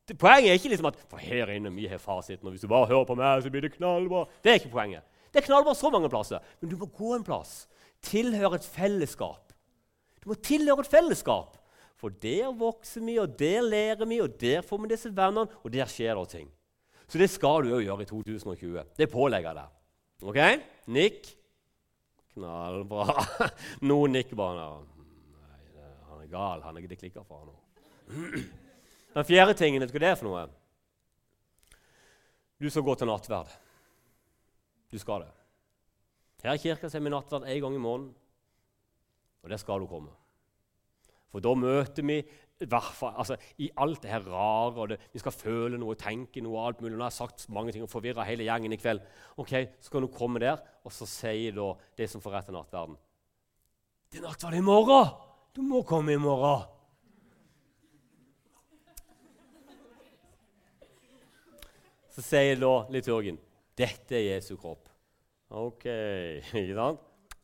Det, 0.07 0.17
poenget 0.17 0.49
er 0.49 0.53
ikke 0.53 0.69
liksom 0.69 0.85
at 0.85 0.97
for 1.09 1.17
her 1.17 1.49
inne 1.49 1.71
vi 1.73 1.87
har 1.87 1.97
fasiten, 1.97 2.45
og 2.47 2.51
hvis 2.53 2.61
du 2.61 2.67
bare 2.67 2.85
hører 2.85 3.05
på 3.05 3.15
meg, 3.15 3.43
så 3.43 3.49
blir 3.49 3.61
det 3.61 3.73
knallbra. 3.73 4.25
Det 4.43 4.51
er 4.51 4.59
ikke 4.59 4.73
poenget. 4.73 5.01
Det 5.33 5.41
er 5.41 5.45
knallbra 5.45 5.73
så 5.73 5.89
mange 5.89 6.09
plasser. 6.09 6.39
Men 6.61 6.69
du 6.69 6.77
må 6.77 6.85
gå 6.85 7.15
en 7.15 7.23
plass. 7.23 7.67
Tilhøre 8.01 8.55
et 8.55 8.65
fellesskap. 8.65 9.53
Du 10.23 10.29
må 10.29 10.33
tilhøre 10.33 10.79
et 10.79 10.89
fellesskap. 10.89 11.57
For 11.97 12.09
der 12.09 12.51
vokser 12.53 13.01
vi, 13.01 13.17
og 13.17 13.39
der 13.39 13.61
lærer 13.61 14.05
vi, 14.05 14.21
og 14.21 14.41
der 14.41 14.61
får 14.61 14.77
vi 14.77 14.93
disse 14.93 15.09
vennene, 15.09 15.47
og 15.63 15.73
der 15.73 15.85
skjer 15.89 16.17
det 16.17 16.29
ting. 16.29 16.49
Så 17.07 17.21
det 17.21 17.29
skal 17.29 17.65
du 17.65 17.75
òg 17.77 17.85
gjøre 17.85 18.05
i 18.05 18.09
2020. 18.09 18.83
Det 18.97 19.07
pålegger 19.11 19.51
jeg 19.51 19.59
deg. 19.59 19.73
OK? 20.25 20.39
Nikk. 20.95 21.31
Knallbra. 22.35 23.15
Noen 23.89 24.17
nikker 24.17 24.39
bare. 24.39 24.67
Nei, 24.95 25.87
han 26.09 26.23
er 26.23 26.31
gal. 26.31 26.65
Han 26.65 26.79
er, 26.79 26.87
det 26.89 26.99
klikker 26.99 27.25
for 27.27 27.43
han 27.43 27.51
nå. 27.51 28.43
Den 29.15 29.27
fjerde 29.27 29.55
tingen, 29.55 29.81
vet 29.81 29.93
du 29.93 29.95
hva 29.95 30.03
det 30.03 30.11
er 30.11 30.19
for 30.19 30.27
noe? 30.27 30.43
Du 32.59 32.67
skal 32.71 32.83
gå 32.87 32.95
til 32.99 33.07
nattverd. 33.07 33.53
Du 34.91 34.99
skal 34.99 35.23
det. 35.23 35.31
Her 36.45 36.57
i 36.57 36.61
kirka 36.61 36.89
har 36.91 37.01
vi 37.01 37.09
nattverd 37.09 37.47
én 37.49 37.61
gang 37.63 37.75
i 37.75 37.81
måneden, 37.81 38.11
og 39.41 39.49
der 39.49 39.57
skal 39.57 39.81
du 39.81 39.87
komme. 39.89 40.11
For 41.31 41.43
da 41.43 41.55
møter 41.57 42.05
vi 42.05 42.19
altså, 42.61 43.35
i 43.57 43.69
alt 43.77 44.01
det 44.03 44.11
her 44.11 44.27
rare, 44.31 44.73
og 44.79 44.89
det, 44.89 44.99
vi 45.13 45.19
skal 45.19 45.31
føle 45.35 45.77
noe, 45.77 45.95
tenke 45.99 46.41
noe 46.41 46.67
alt 46.67 46.81
mulig. 46.81 46.95
Nå 46.95 47.03
har 47.03 47.11
jeg 47.11 47.19
sagt 47.19 47.49
mange 47.49 47.73
ting 47.75 47.83
og 47.83 47.91
forvirra 47.91 48.23
hele 48.23 48.47
gjengen 48.47 48.73
i 48.73 48.79
kveld. 48.79 49.01
Ok, 49.37 49.53
Så 49.79 49.91
kan 49.91 50.01
du 50.01 50.07
komme 50.07 50.39
der, 50.39 50.61
og 50.83 50.91
så 50.91 51.05
sier 51.05 51.51
da 51.51 51.73
det 51.97 52.09
som 52.09 52.21
får 52.21 52.31
rett 52.31 52.45
til 52.45 52.55
nattverden. 52.55 52.95
Det 54.11 54.21
er 54.21 54.27
nattverd 54.29 54.55
i 54.55 54.63
morgen! 54.63 55.11
Du 55.55 55.61
må 55.61 55.83
komme 55.83 56.13
i 56.13 56.19
morgen! 56.19 56.71
Så 62.15 62.23
sier 62.23 62.55
da 62.55 62.85
liturgen 62.95 63.37
dette 63.75 64.15
er 64.15 64.37
Jesu 64.37 64.55
kropp. 64.55 64.87
Ok, 65.51 65.83
ikke 66.55 66.75
sant? 66.77 67.01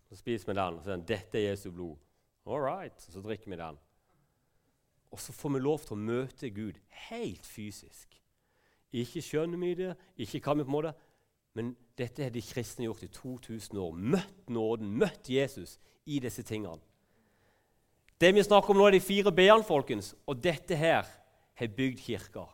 Så 0.08 0.16
spiser 0.20 0.48
vi 0.48 0.56
den. 0.56 0.78
og 0.78 0.80
Så 0.80 0.86
sier 0.86 0.96
han, 0.96 1.08
dette 1.08 1.40
er 1.40 1.50
Jesu 1.50 1.72
blod. 1.76 1.98
All 2.48 2.64
right. 2.64 2.96
Så 3.04 3.20
drikker 3.24 3.52
vi 3.52 3.60
den. 3.60 3.78
Og 5.12 5.20
så 5.20 5.34
får 5.36 5.56
vi 5.56 5.62
lov 5.62 5.84
til 5.84 5.96
å 5.98 6.02
møte 6.02 6.50
Gud 6.56 6.80
helt 7.10 7.46
fysisk. 7.46 8.16
Ikke 8.92 9.24
skjønner 9.24 9.60
vi 9.60 9.74
det, 9.80 9.96
ikke 10.20 10.42
kan 10.44 10.60
vi 10.60 10.66
på 10.66 10.72
en 10.72 10.78
måte, 10.78 10.94
men 11.56 11.74
dette 12.00 12.24
har 12.24 12.32
de 12.32 12.44
kristne 12.44 12.88
gjort 12.88 13.04
i 13.04 13.12
2000 13.12 13.80
år. 13.80 13.96
Møtt 14.16 14.50
nåden, 14.52 14.92
møtt 15.00 15.30
Jesus 15.32 15.78
i 16.08 16.20
disse 16.24 16.44
tingene. 16.48 16.80
Det 18.22 18.30
vi 18.36 18.44
snakker 18.44 18.72
om 18.72 18.80
nå, 18.80 18.88
er 18.88 18.96
de 18.96 19.04
fire 19.04 19.32
b-ene, 19.34 19.66
folkens. 19.66 20.14
Og 20.30 20.40
dette 20.44 20.78
her 20.78 21.08
har 21.58 21.76
bygd 21.78 22.04
kirka 22.04 22.46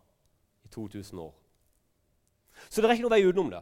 i 0.63 0.69
2000 0.71 1.19
år. 1.19 1.33
Så 2.69 2.81
det 2.81 2.89
er 2.89 2.95
ikke 2.95 3.05
noe 3.05 3.13
vei 3.13 3.25
utenom 3.27 3.51
det. 3.51 3.61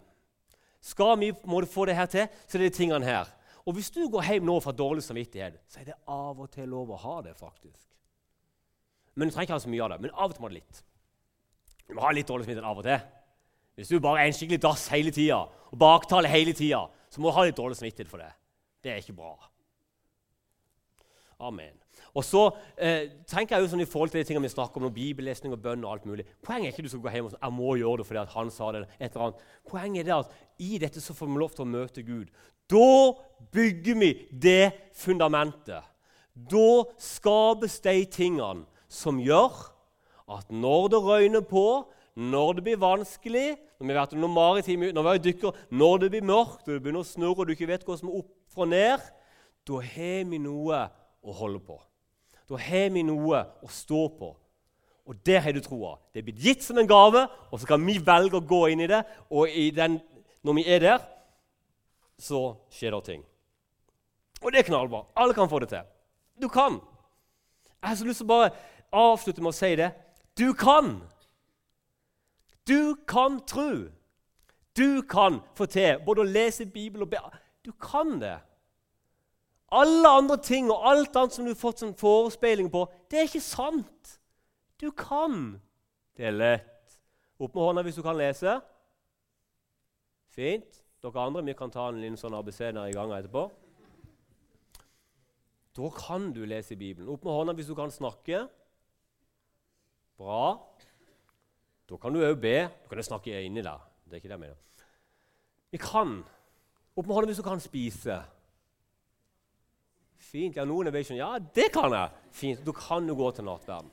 Skal 0.86 1.18
vi 1.20 1.32
måtte 1.50 1.72
få 1.72 1.88
det 1.90 1.98
her 1.98 2.08
til, 2.12 2.30
så 2.46 2.58
er 2.58 2.64
det 2.64 2.72
de 2.72 2.78
tingene 2.78 3.08
her. 3.08 3.32
Og 3.66 3.74
hvis 3.74 3.90
du 3.90 4.04
går 4.14 4.28
hjem 4.30 4.46
nå 4.46 4.60
fra 4.62 4.76
dårlig 4.76 5.04
samvittighet, 5.04 5.58
så 5.68 5.82
er 5.82 5.90
det 5.90 5.98
av 6.14 6.38
og 6.38 6.52
til 6.54 6.70
lov 6.70 6.94
å 6.94 7.02
ha 7.02 7.16
det. 7.26 7.34
faktisk. 7.40 7.95
Men 9.16 9.30
du 9.30 9.34
trenger 9.34 9.48
ikke 9.48 9.58
ha 9.58 9.64
så 9.64 9.72
mye 9.72 9.86
av 9.86 9.94
det. 9.94 10.02
Men 10.04 10.14
av 10.14 10.30
og 10.30 10.36
til 10.36 10.44
må 10.44 10.52
det 10.52 10.60
litt. 10.60 10.82
Du 11.86 11.94
må 11.96 12.04
ha 12.04 12.12
litt 12.16 12.28
dårlig 12.28 12.48
samvittighet 12.48 12.70
av 12.70 12.82
og 12.82 12.88
til. 12.88 13.00
Hvis 13.76 13.92
du 13.92 14.00
bare 14.04 14.24
er 14.24 14.30
en 14.30 14.36
skikkelig 14.36 14.62
dass 14.64 14.88
hele 14.92 15.12
tida 15.16 15.42
og 15.46 15.80
baktaler 15.80 16.32
hele 16.32 16.54
tida, 16.56 16.86
så 17.12 17.22
må 17.22 17.30
du 17.30 17.38
ha 17.38 17.48
litt 17.48 17.58
dårlig 17.58 17.78
samvittighet 17.80 18.12
for 18.12 18.24
det. 18.24 18.32
Det 18.84 18.92
er 18.94 19.02
ikke 19.02 19.18
bra. 19.18 19.34
Amen. 21.46 21.76
Og 22.16 22.24
så 22.24 22.42
eh, 22.80 23.10
tenker 23.28 23.58
jeg 23.58 23.66
jo 23.66 23.72
sånn 23.74 23.84
i 23.84 23.88
forhold 23.90 24.14
til 24.14 24.22
de 24.22 24.28
tingene 24.28 24.48
vi 24.48 24.54
snakker 24.54 24.80
om, 24.80 24.94
bibellesning 24.96 25.52
og 25.52 25.60
bønn 25.64 25.84
og 25.84 25.92
alt 25.92 26.06
mulig. 26.08 26.24
Poenget 26.44 26.70
er 26.70 26.72
ikke 26.72 26.86
at 26.86 26.88
du 26.88 26.94
skal 26.94 27.04
gå 27.04 27.16
hjem 27.16 27.28
og 27.28 27.34
sånn, 27.34 27.44
jeg 27.44 27.56
må 27.58 27.74
gjøre 27.82 28.02
det 28.02 28.08
fordi 28.08 28.24
han 28.36 28.52
sa 28.56 28.70
det. 28.72 28.84
et 29.00 29.10
eller 29.10 29.26
annet. 29.26 29.42
Poenget 29.68 30.02
er 30.02 30.08
det 30.08 30.16
at 30.16 30.62
i 30.64 30.78
dette 30.80 31.04
så 31.04 31.16
får 31.18 31.32
vi 31.32 31.42
lov 31.42 31.56
til 31.56 31.66
å 31.66 31.74
møte 31.74 32.06
Gud. 32.08 32.32
Da 32.72 32.88
bygger 33.52 34.00
vi 34.00 34.12
det 34.32 34.72
fundamentet. 34.96 35.92
Da 36.36 36.70
skapes 37.00 37.78
de 37.84 37.98
tingene 38.12 38.64
som 38.96 39.20
gjør 39.22 39.54
at 40.36 40.50
når 40.50 40.88
det 40.94 41.02
røyner 41.04 41.44
på, 41.46 41.66
når 42.16 42.58
det 42.58 42.64
blir 42.66 42.80
vanskelig, 42.82 43.58
når 43.76 43.88
vi 43.88 43.94
har 43.94 44.02
vært 44.06 44.16
under 44.16 44.32
maritime, 44.32 44.92
når 44.96 45.04
vi 45.04 45.12
er 45.12 45.26
dykker, 45.26 45.60
når 45.70 45.98
det 46.06 46.12
blir 46.14 46.30
mørkt 46.30 46.64
og 46.64 46.72
det 46.72 46.80
begynner 46.86 47.04
å 47.04 47.10
snurre 47.10 47.44
og 47.44 47.50
du 47.50 47.54
ikke 47.56 47.70
vet 47.70 47.84
hva 47.86 47.98
som 48.00 48.10
er 48.10 48.22
opp 48.22 48.62
og 48.64 48.72
ned, 48.72 49.04
da 49.68 49.82
har 49.84 50.24
vi 50.32 50.40
noe 50.40 50.80
å 51.26 51.36
holde 51.36 51.60
på. 51.66 51.78
Da 52.48 52.60
har 52.62 52.90
vi 52.94 53.04
noe 53.04 53.42
å 53.66 53.70
stå 53.72 54.08
på. 54.16 54.32
Og 55.06 55.18
det 55.26 55.38
har 55.44 55.54
du 55.54 55.62
troa. 55.62 55.96
Det 56.14 56.22
er 56.22 56.28
blitt 56.30 56.42
gitt 56.42 56.66
som 56.66 56.80
en 56.82 56.90
gave, 56.90 57.26
og 57.52 57.62
så 57.62 57.68
kan 57.70 57.84
vi 57.86 58.00
velge 58.02 58.40
å 58.40 58.46
gå 58.46 58.62
inn 58.74 58.86
i 58.86 58.90
det. 58.90 59.04
Og 59.30 59.50
i 59.50 59.68
den, 59.76 60.00
når 60.46 60.58
vi 60.58 60.66
er 60.72 60.82
der, 60.82 61.04
så 62.22 62.56
skjer 62.74 62.96
det 62.96 63.04
ting. 63.10 63.26
Og 64.42 64.54
det 64.54 64.62
er 64.62 64.70
knallbra. 64.70 65.04
Alle 65.18 65.36
kan 65.38 65.50
få 65.52 65.62
det 65.62 65.74
til. 65.74 65.86
Du 66.42 66.48
kan. 66.50 66.80
Jeg 67.82 67.90
har 67.92 68.00
så 68.00 68.08
lyst 68.08 68.22
til 68.24 68.30
å 68.30 68.34
bare 68.34 68.54
avslutte 68.96 69.44
med 69.44 69.54
å 69.54 69.58
si 69.58 69.76
det. 69.80 69.92
Du 70.38 70.54
kan. 70.58 70.98
Du 72.68 72.96
kan 73.08 73.40
tro. 73.48 73.88
Du 74.76 75.02
kan 75.08 75.40
få 75.56 75.68
til 75.72 76.02
både 76.06 76.24
å 76.24 76.28
lese 76.28 76.66
Bibelen 76.68 77.06
og 77.06 77.14
be. 77.14 77.22
Du 77.64 77.72
kan 77.80 78.18
det. 78.20 78.38
Alle 79.76 80.10
andre 80.20 80.38
ting 80.44 80.70
og 80.72 80.84
alt 80.88 81.16
annet 81.16 81.36
som 81.36 81.46
du 81.46 81.52
har 81.54 81.60
fått 81.60 81.82
sånn 81.82 81.96
forespeiling 81.98 82.70
på, 82.72 82.86
det 83.10 83.20
er 83.20 83.30
ikke 83.30 83.44
sant. 83.44 84.16
Du 84.82 84.92
kan. 84.92 85.56
Det 86.16 86.28
er 86.30 86.36
lett. 86.36 86.98
Opp 87.40 87.56
med 87.56 87.64
hånda 87.64 87.84
hvis 87.86 87.98
du 88.00 88.04
kan 88.06 88.18
lese. 88.20 88.60
Fint. 90.36 90.82
Dere 91.04 91.22
andre 91.22 91.44
vi 91.46 91.56
kan 91.58 91.72
ta 91.72 91.88
en 91.90 92.02
liten 92.02 92.18
sånn 92.20 92.36
ABC 92.36 92.64
der 92.66 92.90
i 92.90 92.96
gang 92.96 93.12
etterpå. 93.16 93.48
Da 95.76 95.90
kan 95.96 96.32
du 96.34 96.46
lese 96.48 96.78
Bibelen. 96.80 97.10
Opp 97.12 97.26
med 97.28 97.36
hånda 97.36 97.56
hvis 97.58 97.72
du 97.72 97.76
kan 97.78 97.92
snakke. 97.92 98.46
Bra. 100.18 100.58
Da 101.86 101.98
kan 102.02 102.14
du 102.14 102.24
òg 102.24 102.40
be. 102.42 102.56
Du 102.84 102.90
kan 102.90 103.02
jo 103.02 103.08
snakke 103.10 103.44
inni 103.46 103.64
der. 103.66 103.82
Det 104.06 104.18
er 104.18 104.22
ikke 104.22 104.32
det 104.32 104.38
jeg 104.38 104.46
mener. 104.46 104.62
Vi 105.72 105.82
kan. 105.82 106.18
Opp 106.96 107.06
med 107.06 107.16
hånda 107.16 107.30
hvis 107.30 107.42
du 107.42 107.46
kan 107.46 107.64
spise. 107.64 108.20
Fint. 110.18 110.58
Ja, 110.58 110.66
noen 110.68 110.90
er 110.90 111.04
sånn 111.06 111.20
Ja, 111.20 111.36
det 111.40 111.70
kan 111.76 111.94
jeg! 111.94 112.14
Fint. 112.36 112.64
Du 112.66 112.72
kan 112.76 113.08
jo 113.08 113.18
gå 113.20 113.32
til 113.36 113.48
nattverden. 113.48 113.92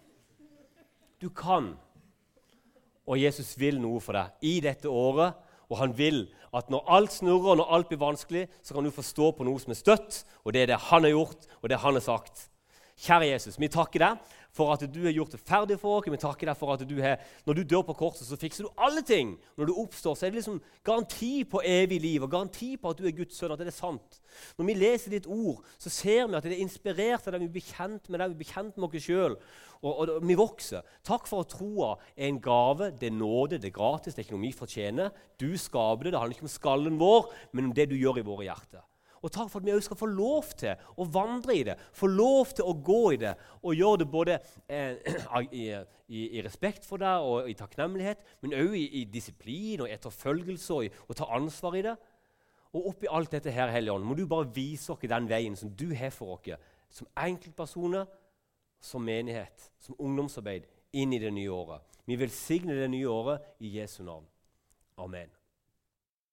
Du 1.20 1.28
kan. 1.30 1.72
Og 3.06 3.18
Jesus 3.18 3.56
vil 3.58 3.80
noe 3.82 4.00
for 4.02 4.16
deg 4.16 4.46
i 4.46 4.60
dette 4.64 4.90
året. 4.90 5.34
Og 5.72 5.78
han 5.80 5.94
vil 5.96 6.26
at 6.52 6.68
når 6.70 6.88
alt 6.92 7.14
snurrer, 7.14 7.56
når 7.56 7.70
alt 7.72 7.88
blir 7.88 8.00
vanskelig, 8.02 8.46
så 8.62 8.74
kan 8.76 8.84
du 8.84 8.92
få 8.92 9.04
stå 9.06 9.30
på 9.32 9.44
noe 9.48 9.60
som 9.60 9.72
er 9.72 9.78
støtt, 9.78 10.18
og 10.44 10.52
det 10.52 10.62
er 10.62 10.72
det 10.74 10.82
han 10.90 11.06
har 11.06 11.14
gjort, 11.14 11.46
og 11.62 11.70
det 11.72 11.78
han 11.80 11.96
har 11.96 12.04
sagt. 12.04 12.42
Kjære 13.02 13.32
Jesus, 13.32 13.58
vi 13.58 13.66
takker 13.66 13.98
deg 13.98 14.34
for 14.54 14.70
at 14.70 14.84
du 14.86 15.00
har 15.02 15.14
gjort 15.16 15.32
det 15.34 15.40
ferdig 15.40 15.78
for 15.80 15.98
oss. 15.98 16.06
Vi 16.12 16.18
takker 16.20 16.46
deg 16.50 16.58
for 16.58 16.74
at 16.74 16.84
du 16.86 16.94
har, 17.02 17.18
Når 17.46 17.54
du 17.54 17.62
dør 17.64 17.82
på 17.88 17.96
korset, 17.98 18.26
så 18.28 18.36
fikser 18.38 18.68
du 18.68 18.70
alle 18.78 19.02
ting. 19.02 19.32
Når 19.56 19.66
du 19.66 19.72
oppstår, 19.74 20.14
så 20.14 20.26
er 20.26 20.30
det 20.30 20.38
liksom 20.42 20.60
garanti 20.84 21.42
på 21.44 21.62
evig 21.66 21.98
liv 22.00 22.22
og 22.22 22.30
garanti 22.30 22.76
på 22.76 22.92
at 22.92 22.98
du 22.98 23.08
er 23.08 23.16
Guds 23.16 23.34
sønn. 23.34 23.50
at 23.50 23.58
det 23.58 23.72
er 23.72 23.74
sant. 23.74 24.20
Når 24.58 24.68
vi 24.68 24.74
leser 24.74 25.10
ditt 25.10 25.26
ord, 25.26 25.64
så 25.78 25.90
ser 25.90 26.28
vi 26.28 26.36
at 26.36 26.44
det 26.44 26.52
er 26.52 26.62
inspirert 26.62 27.26
av 27.26 27.32
det 27.32 27.40
vi 27.40 27.48
blir 27.58 27.66
kjent 27.72 28.08
med 28.08 28.20
det, 28.20 28.30
vi 28.30 28.44
blir 28.44 28.52
kjent 28.52 28.76
med 28.76 28.86
oss 28.86 29.02
sjøl. 29.02 29.36
Og, 29.82 29.98
og, 29.98 30.08
og, 30.08 30.28
vi 30.28 30.38
vokser. 30.38 30.86
Takk 31.02 31.26
for 31.26 31.42
at 31.42 31.50
troa 31.56 31.96
er 32.14 32.28
en 32.28 32.40
gave. 32.40 32.92
Det 32.92 33.10
er 33.10 33.18
nåde, 33.18 33.58
det 33.58 33.72
er 33.72 33.78
gratis, 33.80 34.14
det 34.14 34.22
er 34.22 34.28
ikke 34.28 34.38
noe 34.38 34.46
vi 34.46 34.54
fortjener. 34.54 35.10
Du 35.40 35.50
skaper 35.58 36.04
det. 36.04 36.12
Det 36.12 36.20
handler 36.20 36.38
ikke 36.38 36.46
om 36.46 36.58
skallen 36.60 37.02
vår, 37.02 37.32
men 37.50 37.72
om 37.72 37.74
det 37.74 37.90
du 37.90 37.98
gjør 37.98 38.22
i 38.22 38.28
våre 38.30 38.46
hjerter. 38.46 38.86
Og 39.22 39.30
takk 39.30 39.50
for 39.50 39.62
at 39.62 39.66
vi 39.66 39.72
også 39.72 39.92
skal 39.92 40.00
få 40.00 40.08
lov 40.10 40.48
til 40.58 40.86
å 40.98 41.06
vandre 41.14 41.54
i 41.54 41.62
det, 41.66 41.76
få 41.94 42.08
lov 42.10 42.54
til 42.56 42.66
å 42.66 42.74
gå 42.74 43.02
i 43.14 43.20
det. 43.22 43.34
Og 43.62 43.76
gjøre 43.78 44.00
det 44.02 44.08
både 44.10 44.38
eh, 44.66 44.96
i, 45.60 45.68
i, 46.08 46.22
i, 46.38 46.42
respekt 46.42 46.86
for 46.88 47.02
deg 47.02 47.26
og 47.26 47.50
i 47.50 47.54
takknemlighet, 47.58 48.24
men 48.42 48.56
også 48.58 48.80
i, 48.80 48.86
i 49.00 49.04
disiplin 49.10 49.84
og 49.84 49.92
etterfølgelse 49.92 50.78
og, 50.78 50.98
og 51.06 51.18
ta 51.18 51.28
ansvar 51.38 51.78
i 51.78 51.84
det. 51.86 51.94
Og 52.72 52.88
oppi 52.88 53.10
alt 53.10 53.34
dette 53.34 53.52
her, 53.52 53.70
Hellige 53.70 53.94
Ånd, 53.94 54.08
må 54.08 54.16
du 54.18 54.24
bare 54.26 54.48
vise 54.54 54.94
oss 54.94 55.04
den 55.06 55.28
veien 55.30 55.56
som 55.58 55.70
du 55.70 55.92
har 55.94 56.10
for 56.14 56.38
oss, 56.38 56.70
som 56.92 57.08
enkeltpersoner, 57.20 58.08
som 58.82 59.04
menighet, 59.04 59.70
som 59.78 59.94
ungdomsarbeid, 59.98 60.66
inn 60.98 61.12
i 61.14 61.20
det 61.22 61.30
nye 61.32 61.52
året. 61.52 61.84
Vi 62.08 62.18
velsigner 62.18 62.82
det 62.82 62.90
nye 62.90 63.08
året 63.08 63.54
i 63.62 63.76
Jesu 63.78 64.02
navn. 64.02 64.26
Amen. 64.98 65.30